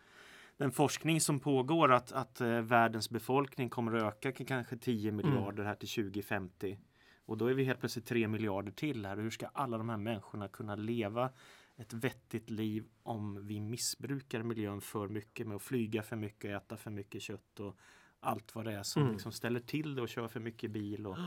den 0.58 0.72
forskning 0.72 1.22
som 1.22 1.40
pågår 1.40 1.92
att, 1.92 2.12
att 2.12 2.42
eh, 2.42 2.62
världens 2.62 3.10
befolkning 3.10 3.70
kommer 3.70 3.96
att 3.96 4.26
öka 4.26 4.46
kanske 4.46 4.78
10 4.78 5.12
miljarder 5.12 5.64
här 5.64 5.76
till 5.76 5.90
2050. 5.90 6.78
Och 7.26 7.38
då 7.38 7.46
är 7.46 7.54
vi 7.54 7.64
helt 7.64 7.80
plötsligt 7.80 8.06
3 8.06 8.28
miljarder 8.28 8.72
till 8.72 9.06
här. 9.06 9.18
Hur 9.18 9.30
ska 9.30 9.48
alla 9.48 9.78
de 9.78 9.90
här 9.90 9.98
människorna 9.98 10.48
kunna 10.48 10.76
leva 10.76 11.30
ett 11.78 11.94
vettigt 11.94 12.50
liv 12.50 12.86
om 13.04 13.48
vi 13.48 13.62
missbrukar 13.62 14.44
miljön 14.44 14.82
för 14.82 15.08
mycket 15.08 15.48
med 15.48 15.56
att 15.56 15.62
flyga 15.62 16.04
för 16.04 16.16
mycket, 16.16 16.64
äta 16.64 16.78
för 16.78 16.92
mycket 16.92 17.22
kött 17.22 17.60
och 17.60 17.78
allt 18.20 18.56
vad 18.56 18.66
det 18.66 18.74
är 18.74 18.84
som 18.84 19.02
Mm. 19.02 19.14
liksom 19.14 19.32
ställer 19.32 19.60
till 19.60 19.96
det 19.96 20.02
och 20.02 20.10
kör 20.10 20.28
för 20.28 20.40
mycket 20.40 20.72
bil 20.72 21.08
och 21.08 21.18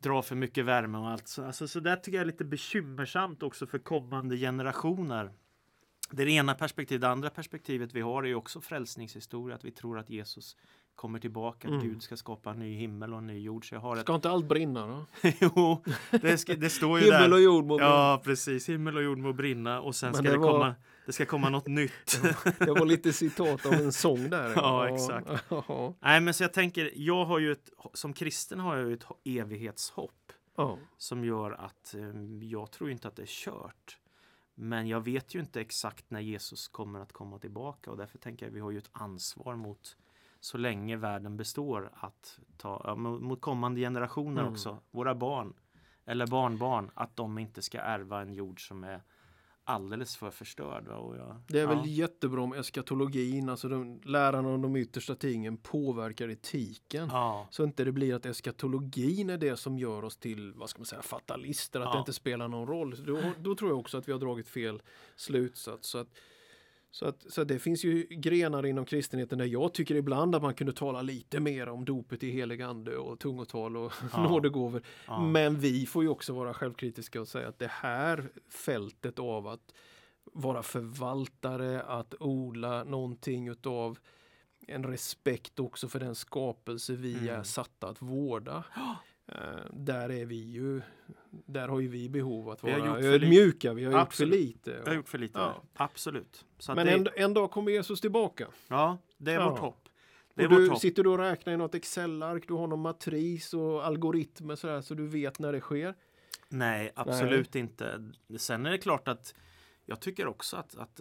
dra 0.00 0.22
för 0.22 0.36
mycket 0.36 0.64
värme 0.64 0.98
och 0.98 1.08
allt. 1.08 1.28
Så, 1.28 1.44
alltså, 1.44 1.68
så 1.68 1.80
där 1.80 1.96
tycker 1.96 2.18
jag 2.18 2.22
är 2.22 2.26
lite 2.26 2.44
bekymmersamt 2.44 3.42
också 3.42 3.66
för 3.66 3.78
kommande 3.78 4.36
generationer. 4.36 5.32
Det 6.10 6.22
är 6.22 6.26
det 6.26 6.32
ena 6.32 6.54
perspektivet. 6.54 7.00
Det 7.00 7.08
andra 7.08 7.30
perspektivet 7.30 7.94
vi 7.94 8.00
har 8.00 8.22
är 8.22 8.26
ju 8.26 8.34
också 8.34 8.60
frälsningshistoria. 8.60 9.56
Att 9.56 9.64
vi 9.64 9.70
tror 9.70 9.98
att 9.98 10.10
Jesus 10.10 10.56
kommer 10.96 11.18
tillbaka. 11.18 11.68
Att 11.68 11.74
Mm. 11.74 11.86
Gud 11.88 12.02
ska 12.02 12.16
skapa 12.16 12.50
en 12.50 12.58
ny 12.58 12.76
himmel 12.76 13.12
och 13.12 13.18
en 13.18 13.26
ny 13.26 13.38
jord. 13.40 13.68
Så 13.68 13.74
jag 13.74 13.80
har 13.80 13.96
ett... 13.96 14.02
Ska 14.02 14.14
inte 14.14 14.30
allt 14.30 14.46
brinna 14.46 14.86
då? 14.86 15.06
jo, 15.40 15.84
det, 16.10 16.38
ska, 16.38 16.54
det 16.54 16.70
står 16.70 16.98
ju 16.98 17.04
Himmel 17.04 17.20
där. 17.30 17.32
och 17.32 17.40
jord 17.42 17.64
må 17.64 17.76
brinna. 17.76 17.90
Ja, 17.90 18.20
precis. 18.24 18.68
Himmel 18.68 18.96
och 18.96 19.02
jord 19.02 19.18
må 19.18 19.32
brinna 19.32 19.80
och 19.80 19.94
sen 19.94 20.06
Men 20.08 20.14
ska 20.14 20.22
det 20.22 20.30
det, 20.30 20.38
var- 20.38 20.52
komma, 20.52 20.74
det 21.06 21.12
ska 21.12 21.26
komma 21.26 21.48
något 21.48 21.66
nytt. 21.66 22.20
Det 22.58 22.66
var 22.72 22.86
lite 22.86 23.12
citat 23.12 23.66
av 23.66 23.72
en 23.72 23.92
sång 23.92 24.30
där. 24.30 24.52
Ja, 24.56 24.88
exakt. 24.88 25.28
Nej, 26.00 26.20
men 26.20 26.34
så 26.34 26.44
jag 26.44 26.52
tänker, 26.52 26.90
jag 26.94 27.24
har 27.24 27.38
ju 27.38 27.52
ett, 27.52 27.70
som 27.92 28.12
kristen 28.12 28.60
har 28.60 28.76
jag 28.76 28.88
ju 28.88 28.94
ett 28.94 29.06
evighetshopp 29.24 30.32
Ja. 30.56 30.78
som 30.98 31.24
gör 31.24 31.50
att 31.52 31.94
eh, 31.94 32.22
jag 32.42 32.70
tror 32.70 32.90
inte 32.90 33.08
att 33.08 33.16
det 33.16 33.22
är 33.22 33.26
kört. 33.26 33.98
Men 34.54 34.88
jag 34.88 35.00
vet 35.00 35.34
ju 35.34 35.40
inte 35.40 35.60
exakt 35.60 36.10
när 36.10 36.20
Jesus 36.20 36.68
kommer 36.68 37.00
att 37.00 37.12
komma 37.12 37.38
tillbaka 37.38 37.90
och 37.90 37.96
därför 37.96 38.18
tänker 38.18 38.46
jag 38.46 38.52
vi 38.52 38.60
har 38.60 38.70
ju 38.70 38.78
ett 38.78 38.90
ansvar 38.92 39.56
mot 39.56 39.96
så 40.44 40.58
länge 40.58 40.96
världen 40.96 41.36
består 41.36 41.90
att 41.94 42.38
ta 42.56 42.80
ja, 42.84 42.94
mot 42.94 43.40
kommande 43.40 43.80
generationer 43.80 44.40
Mm. 44.42 44.52
också, 44.52 44.78
våra 44.90 45.14
barn 45.14 45.52
eller 46.04 46.26
barnbarn, 46.26 46.90
att 46.94 47.16
de 47.16 47.38
inte 47.38 47.62
ska 47.62 47.80
ärva 47.80 48.22
en 48.22 48.34
jord 48.34 48.68
som 48.68 48.84
är 48.84 49.02
alldeles 49.64 50.16
för 50.16 50.30
förstörd. 50.30 50.88
Och 50.88 51.16
jag, 51.16 51.36
Det 51.48 51.60
är 51.60 51.66
väl 51.66 51.78
ja. 51.78 51.86
jättebra 51.86 52.40
om 52.42 52.52
eskatologin, 52.52 53.48
alltså 53.48 53.68
de, 53.68 54.00
läran 54.04 54.46
om 54.46 54.62
de 54.62 54.76
yttersta 54.76 55.14
tingen 55.14 55.56
påverkar 55.56 56.28
etiken. 56.28 57.08
Ja, 57.12 57.46
Så 57.50 57.64
inte 57.64 57.84
det 57.84 57.92
blir 57.92 58.14
att 58.14 58.26
eskatologin 58.26 59.30
är 59.30 59.38
det 59.38 59.56
som 59.56 59.78
gör 59.78 60.04
oss 60.04 60.16
till, 60.16 60.52
vad 60.52 60.70
ska 60.70 60.78
man 60.78 60.86
säga, 60.86 61.02
fatalister, 61.02 61.80
att 61.80 61.86
Ja. 61.86 61.92
det 61.92 61.98
inte 61.98 62.12
spelar 62.12 62.48
någon 62.48 62.66
roll. 62.68 63.04
Då, 63.06 63.20
då 63.38 63.54
tror 63.54 63.70
jag 63.70 63.78
också 63.78 63.98
att 63.98 64.08
vi 64.08 64.12
har 64.12 64.18
dragit 64.20 64.48
fel 64.48 64.82
slutsats. 65.16 65.88
Så 65.88 65.98
att, 65.98 66.08
så 66.94 67.06
att, 67.06 67.24
så 67.32 67.44
det 67.44 67.58
finns 67.58 67.84
ju 67.84 68.06
grenar 68.10 68.66
inom 68.66 68.84
kristenheten 68.84 69.38
där 69.38 69.44
jag 69.46 69.74
tycker 69.74 69.94
ibland 69.94 70.34
att 70.34 70.42
man 70.42 70.54
kunde 70.54 70.72
tala 70.72 71.02
lite 71.02 71.40
mer 71.40 71.68
om 71.68 71.84
dopet 71.84 72.22
i 72.22 72.30
helig 72.30 72.62
ande 72.62 72.96
och 72.96 73.18
tungotal 73.20 73.76
och 73.76 73.92
Ja. 74.12 74.22
nådegåvor. 74.28 74.82
ja. 75.06 75.22
Men 75.22 75.60
vi 75.60 75.86
får 75.86 76.02
ju 76.02 76.08
också 76.08 76.32
vara 76.32 76.54
självkritiska 76.54 77.20
och 77.20 77.28
säga 77.28 77.48
att 77.48 77.58
det 77.58 77.70
här 77.70 78.28
fältet 78.48 79.18
av 79.18 79.46
att 79.48 79.74
vara 80.24 80.62
förvaltare, 80.62 81.82
att 81.82 82.14
odla 82.20 82.84
någonting 82.84 83.48
utav 83.48 83.98
en 84.68 84.84
respekt 84.84 85.58
också 85.60 85.88
för 85.88 86.00
den 86.00 86.14
skapelse 86.14 86.92
vi 86.92 87.14
Mm. 87.14 87.28
är 87.28 87.42
satta 87.42 87.88
att 87.88 88.02
vårda. 88.02 88.64
Eh, 89.26 89.38
där 89.72 90.10
är 90.10 90.24
vi 90.26 90.36
ju, 90.50 90.82
där 91.30 91.68
har 91.68 91.80
ju 91.80 91.88
vi 91.88 92.08
behov 92.08 92.50
att 92.50 92.64
Vi 92.64 92.70
har 92.72 92.78
vara 92.78 92.88
gjort 92.88 92.98
för 93.00 93.12
ödmjuka, 93.12 93.72
vi 93.72 93.84
har 93.84 94.00
gjort 94.00 94.12
för 94.14 94.26
lite. 94.26 94.70
Jag 94.70 94.86
har 94.86 94.94
gjort 94.94 95.08
för 95.08 95.18
lite. 95.18 95.38
Ja. 95.38 95.46
där. 95.46 95.84
Absolut. 95.84 96.44
Så 96.58 96.74
Men 96.74 96.86
det, 96.86 96.92
en, 96.92 97.08
en 97.16 97.34
dag 97.34 97.50
kommer 97.50 97.72
Jesus 97.72 98.00
tillbaka. 98.00 98.46
Ja, 98.68 98.98
det 99.18 99.32
är 99.32 99.40
Ja. 99.40 99.50
vårt 99.50 99.58
hopp. 99.58 99.88
Det 100.34 100.42
är 100.42 100.52
Och 100.52 100.58
du 100.60 100.68
hopp. 100.68 100.78
sitter 100.80 101.02
du 101.04 101.10
och 101.10 101.18
räknar 101.18 101.52
i 101.52 101.56
något 101.56 101.74
Excel-ark, 101.74 102.44
du 102.48 102.54
har 102.54 102.66
någon 102.66 102.80
matris 102.82 103.54
och 103.54 103.86
algoritmer 103.86 104.56
sådär 104.56 104.80
så 104.80 104.94
du 104.94 105.06
vet 105.06 105.38
när 105.38 105.52
det 105.52 105.60
sker. 105.60 105.94
Nej, 106.48 106.92
absolut 106.94 107.54
inte. 107.54 108.10
Sen 108.36 108.66
är 108.66 108.70
det 108.70 108.78
klart 108.78 109.08
att 109.08 109.34
jag 109.86 110.00
tycker 110.00 110.26
också 110.26 110.56
att, 110.56 110.74
att 110.78 111.00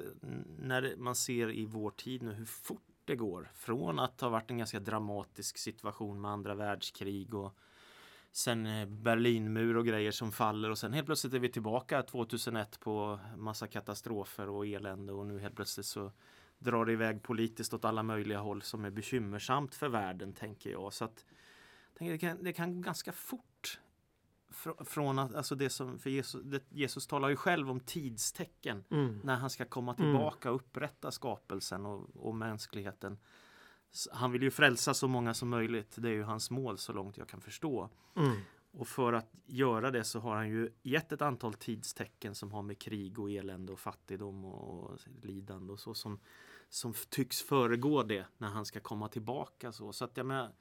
när 0.59 0.93
man 0.97 1.15
ser 1.15 1.51
i 1.51 1.65
vår 1.65 1.89
tid 1.91 2.21
nu 2.23 2.31
hur 2.33 2.45
fort 2.45 2.81
det 3.05 3.15
går 3.15 3.51
från 3.55 3.99
att 3.99 4.21
ha 4.21 4.29
varit 4.29 4.51
en 4.51 4.57
ganska 4.57 4.79
dramatisk 4.79 5.57
situation 5.57 6.21
med 6.21 6.31
andra 6.31 6.55
världskrig 6.55 7.33
och 7.33 7.57
sen 8.31 8.65
eh, 8.65 8.85
Berlinmur 8.87 9.77
och 9.77 9.85
grejer 9.85 10.11
som 10.11 10.31
faller 10.31 10.69
och 10.69 10.77
sen 10.77 10.93
helt 10.93 11.05
plötsligt 11.05 11.33
är 11.33 11.39
vi 11.39 11.49
tillbaka 11.49 12.03
2001 12.03 12.79
på 12.79 13.19
massa 13.37 13.67
katastrofer 13.67 14.49
och 14.49 14.67
elände 14.67 15.13
och 15.13 15.25
nu 15.25 15.39
helt 15.39 15.55
plötsligt 15.55 15.85
så 15.85 16.11
drar 16.59 16.85
det 16.85 16.91
iväg 16.91 17.23
politiskt 17.23 17.73
åt 17.73 17.85
alla 17.85 18.03
möjliga 18.03 18.39
håll 18.39 18.61
som 18.61 18.85
är 18.85 18.89
bekymmersamt 18.89 19.75
för 19.75 19.89
världen 19.89 20.33
tänker 20.33 20.69
jag. 20.71 20.93
Så 20.93 21.05
att, 21.05 21.25
det, 21.99 22.17
kan, 22.17 22.43
det 22.43 22.53
kan 22.53 22.73
gå 22.75 22.81
ganska 22.81 23.11
fort 23.11 23.79
fr- 24.53 24.83
från 24.83 25.19
att, 25.19 25.35
alltså 25.35 25.55
det 25.55 25.69
som, 25.69 25.99
för 25.99 26.09
Jesus, 26.09 26.41
det, 26.43 26.63
Jesus 26.69 27.07
talar 27.07 27.29
ju 27.29 27.35
själv 27.35 27.69
om 27.71 27.79
tidstecken 27.79 28.83
Mm. 28.91 29.19
när 29.23 29.35
han 29.35 29.49
ska 29.49 29.65
komma 29.65 29.93
Mm. 29.93 30.11
tillbaka 30.11 30.49
och 30.49 30.55
upprätta 30.55 31.11
skapelsen 31.11 31.85
och, 31.85 32.09
och 32.15 32.35
mänskligheten. 32.35 33.17
Han 34.11 34.31
vill 34.31 34.43
ju 34.43 34.51
frälsa 34.51 34.93
så 34.93 35.07
många 35.07 35.33
som 35.33 35.49
möjligt. 35.49 35.95
Det 35.97 36.09
är 36.09 36.13
ju 36.13 36.23
hans 36.23 36.51
mål 36.51 36.77
så 36.77 36.93
långt 36.93 37.17
jag 37.17 37.27
kan 37.27 37.41
förstå. 37.41 37.89
Mm. 38.15 38.37
Och 38.73 38.87
för 38.87 39.13
att 39.13 39.31
göra 39.45 39.91
det 39.91 40.03
så 40.03 40.19
har 40.19 40.35
han 40.35 40.49
ju 40.49 40.69
gett 40.81 41.11
ett 41.11 41.21
antal 41.21 41.53
tidstecken 41.53 42.35
som 42.35 42.51
har 42.51 42.61
med 42.61 42.79
krig 42.79 43.19
och 43.19 43.31
elände 43.31 43.73
och 43.73 43.79
fattigdom 43.79 44.45
och 44.45 44.99
lidande 45.21 45.73
och 45.73 45.79
så 45.79 45.93
som, 45.93 46.19
som 46.69 46.93
tycks 47.09 47.41
föregå 47.41 48.03
det 48.03 48.25
när 48.37 48.47
han 48.47 48.65
ska 48.65 48.79
komma 48.79 49.07
tillbaka. 49.07 49.71
Så, 49.71 49.93
så 49.93 50.05
att 50.05 50.17
jag 50.17 50.25
menar, 50.25 50.51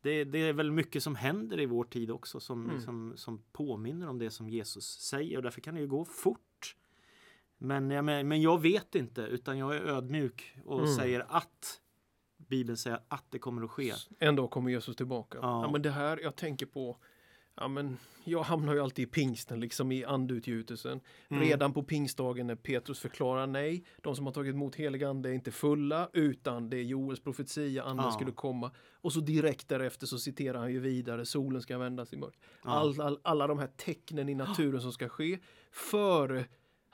det, 0.00 0.24
det 0.24 0.38
är 0.38 0.52
väl 0.52 0.70
mycket 0.70 1.02
som 1.02 1.14
händer 1.14 1.60
i 1.60 1.66
vår 1.66 1.84
tid 1.84 2.10
också 2.10 2.40
som, 2.40 2.64
Mm. 2.70 2.80
som, 2.80 3.12
som 3.16 3.42
påminner 3.52 4.08
om 4.08 4.18
det 4.18 4.30
som 4.30 4.48
Jesus 4.48 4.98
säger 5.00 5.36
och 5.36 5.42
därför 5.42 5.60
kan 5.60 5.74
det 5.74 5.80
ju 5.80 5.86
gå 5.86 6.04
fort. 6.04 6.76
Men, 7.58 7.86
men, 7.86 8.28
men 8.28 8.42
jag 8.42 8.60
vet 8.62 8.94
inte 8.94 9.20
utan 9.22 9.58
jag 9.58 9.76
är 9.76 9.80
ödmjuk 9.80 10.56
och 10.64 10.80
Mm. 10.82 10.94
säger 10.96 11.26
att 11.28 11.80
Bibeln 12.48 12.76
säger 12.76 13.00
att 13.08 13.24
det 13.30 13.38
kommer 13.38 13.62
att 13.64 13.70
ske. 13.70 13.92
En 14.18 14.36
dag 14.36 14.50
kommer 14.50 14.70
Jesus 14.70 14.96
tillbaka. 14.96 15.38
Ja. 15.42 15.62
Ja. 15.62 15.70
men 15.70 15.82
det 15.82 15.90
här 15.90 16.20
jag 16.22 16.36
tänker 16.36 16.66
på, 16.66 16.96
ja, 17.54 17.68
men 17.68 17.96
jag 18.24 18.42
hamnar 18.42 18.74
ju 18.74 18.80
alltid 18.80 19.08
i 19.08 19.10
pingsten, 19.10 19.60
liksom 19.60 19.92
i 19.92 20.04
andutgjutelsen. 20.04 21.00
Mm. 21.28 21.42
Redan 21.42 21.72
på 21.72 21.82
pingstdagen 21.82 22.46
när 22.46 22.54
Petrus 22.54 22.98
förklarar 23.00 23.46
nej, 23.46 23.84
de 24.02 24.16
som 24.16 24.26
har 24.26 24.32
tagit 24.32 24.54
emot 24.54 24.74
helig 24.76 25.04
ande 25.04 25.28
är 25.28 25.32
inte 25.32 25.50
fulla, 25.52 26.10
utan 26.12 26.70
det 26.70 26.76
är 26.76 26.82
Joels 26.82 27.20
profetia, 27.20 27.82
anden 27.84 28.04
Ja. 28.06 28.12
skulle 28.12 28.32
komma. 28.32 28.70
Och 29.00 29.12
så 29.12 29.20
direkt 29.20 29.68
därefter 29.68 30.06
så 30.06 30.18
citerar 30.18 30.58
han 30.58 30.72
ju 30.72 30.80
vidare, 30.80 31.26
solen 31.26 31.62
ska 31.62 31.78
vändas 31.78 32.12
i 32.12 32.16
mörk. 32.16 32.38
Ja. 32.64 32.70
All, 32.70 33.00
all, 33.00 33.18
alla 33.22 33.46
de 33.46 33.58
här 33.58 33.70
tecknen 33.76 34.28
i 34.28 34.34
naturen 34.34 34.80
som 34.80 34.92
ska 34.92 35.08
ske 35.08 35.38
före 35.72 36.44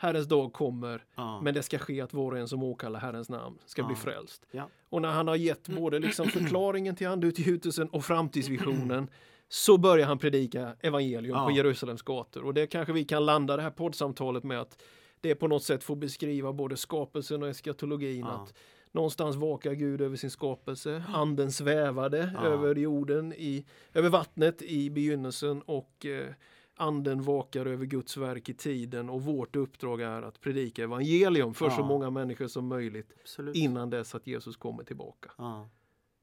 Herrens 0.03 0.27
dag 0.29 0.53
kommer, 0.53 1.05
Ja. 1.15 1.41
men 1.41 1.55
det 1.55 1.62
ska 1.62 1.79
ske 1.79 2.01
att 2.01 2.15
var 2.15 2.33
och 2.33 2.38
en 2.38 2.49
som 2.49 2.62
åkallar 2.62 3.01
Herrens 3.01 3.29
namn 3.29 3.59
ska 3.65 3.83
bli 3.85 3.95
Ja. 3.95 4.01
frälst. 4.01 4.47
Ja. 4.51 4.69
Och 4.88 5.03
när 5.03 5.09
han 5.11 5.29
har 5.29 5.37
gett 5.37 5.69
både 5.69 5.99
liksom 5.99 6.27
förklaringen 6.29 6.97
till 6.97 7.07
andutgjutelsen 7.07 7.88
och 7.88 8.05
framtidsvisionen 8.05 9.11
så 9.49 9.79
börjar 9.79 10.07
han 10.07 10.19
predika 10.19 10.77
evangelium 10.81 11.37
Ja. 11.37 11.45
på 11.47 11.51
Jerusalems 11.53 12.03
gator. 12.03 12.45
Och 12.45 12.55
det 12.55 12.67
kanske 12.67 12.93
vi 12.93 13.05
kan 13.05 13.27
landa 13.27 13.57
det 13.57 13.62
här 13.62 13.71
poddsamtalet 13.71 14.45
med 14.45 14.61
att 14.61 14.83
det 15.21 15.35
på 15.35 15.49
något 15.49 15.62
sätt 15.65 15.85
får 15.85 15.97
beskriva 15.97 16.53
både 16.53 16.77
skapelsen 16.77 17.43
och 17.43 17.49
eskatologin. 17.49 18.25
Att 18.25 18.55
någonstans 18.93 19.37
vakar 19.37 19.73
Gud 19.73 20.01
över 20.01 20.17
sin 20.17 20.31
skapelse. 20.31 21.05
Anden 21.15 21.53
svävade 21.53 22.33
över 22.45 22.75
jorden, 22.75 23.33
i, 23.33 23.67
över 23.95 24.09
vattnet 24.09 24.62
i 24.62 24.91
begynnelsen 24.91 25.62
och 25.62 26.07
eh, 26.07 26.29
anden 26.77 27.23
vakar 27.23 27.67
över 27.67 27.87
Guds 27.87 28.17
verk 28.17 28.49
i 28.49 28.55
tiden 28.55 29.11
och 29.11 29.23
vårt 29.23 29.57
uppdrag 29.57 30.01
är 30.01 30.23
att 30.23 30.41
predika 30.41 30.83
evangelium 30.83 31.55
för 31.55 31.71
så 31.71 31.81
Ja. 31.81 31.87
många 31.87 32.11
människor 32.11 32.47
som 32.47 32.67
möjligt 32.67 33.13
Absolut. 33.21 33.57
innan 33.57 33.91
dess 33.91 34.15
att 34.15 34.27
Jesus 34.27 34.57
kommer 34.57 34.85
tillbaka. 34.85 35.31
Ja. 35.39 35.69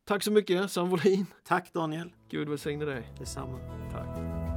Tack 0.06 0.24
så 0.24 0.32
mycket 0.32 0.72
Sam 0.72 0.90
Wollin. 0.90 1.26
Tack 1.44 1.74
Daniel. 1.74 2.14
Gud 2.30 2.50
välsigne 2.50 2.86
dig. 2.86 3.14
Detsamma. 3.20 3.60
Tack. 3.92 4.49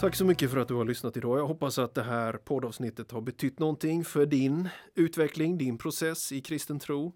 Tack 0.00 0.14
så 0.14 0.24
mycket 0.24 0.50
för 0.50 0.58
att 0.58 0.68
du 0.68 0.74
har 0.74 0.84
lyssnat 0.84 1.16
idag. 1.16 1.38
Jag 1.38 1.46
hoppas 1.46 1.78
att 1.78 1.94
det 1.94 2.02
här 2.02 2.32
poddavsnittet 2.32 3.12
har 3.12 3.20
betytt 3.20 3.58
någonting 3.58 4.04
för 4.04 4.26
din 4.26 4.68
utveckling, 4.94 5.58
din 5.58 5.78
process 5.78 6.32
i 6.32 6.40
kristen 6.40 6.78
tro. 6.78 7.12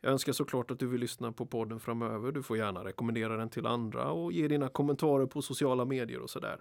Jag 0.00 0.12
önskar 0.12 0.32
såklart 0.32 0.70
att 0.70 0.78
du 0.78 0.86
vill 0.86 1.00
lyssna 1.00 1.32
på 1.32 1.46
podden 1.46 1.80
framöver. 1.80 2.32
Du 2.32 2.42
får 2.42 2.56
gärna 2.56 2.84
rekommendera 2.84 3.36
den 3.36 3.48
till 3.48 3.66
andra 3.66 4.10
och 4.10 4.32
ge 4.32 4.48
dina 4.48 4.68
kommentarer 4.68 5.26
på 5.26 5.42
sociala 5.42 5.84
medier 5.84 6.20
och 6.20 6.30
sådär. 6.30 6.60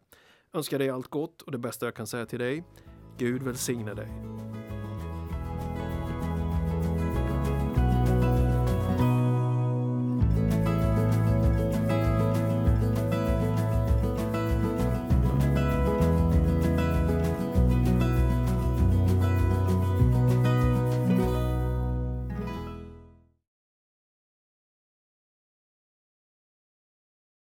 Önskar 0.53 0.79
dig 0.79 0.89
allt 0.89 1.08
gott 1.08 1.41
och 1.41 1.51
det 1.51 1.58
bästa 1.58 1.86
jag 1.86 1.95
kan 1.95 2.08
säga 2.08 2.25
till 2.25 2.39
dig. 2.39 2.63
Gud 3.17 3.43
välsigne 3.43 3.93
dig. 3.93 4.08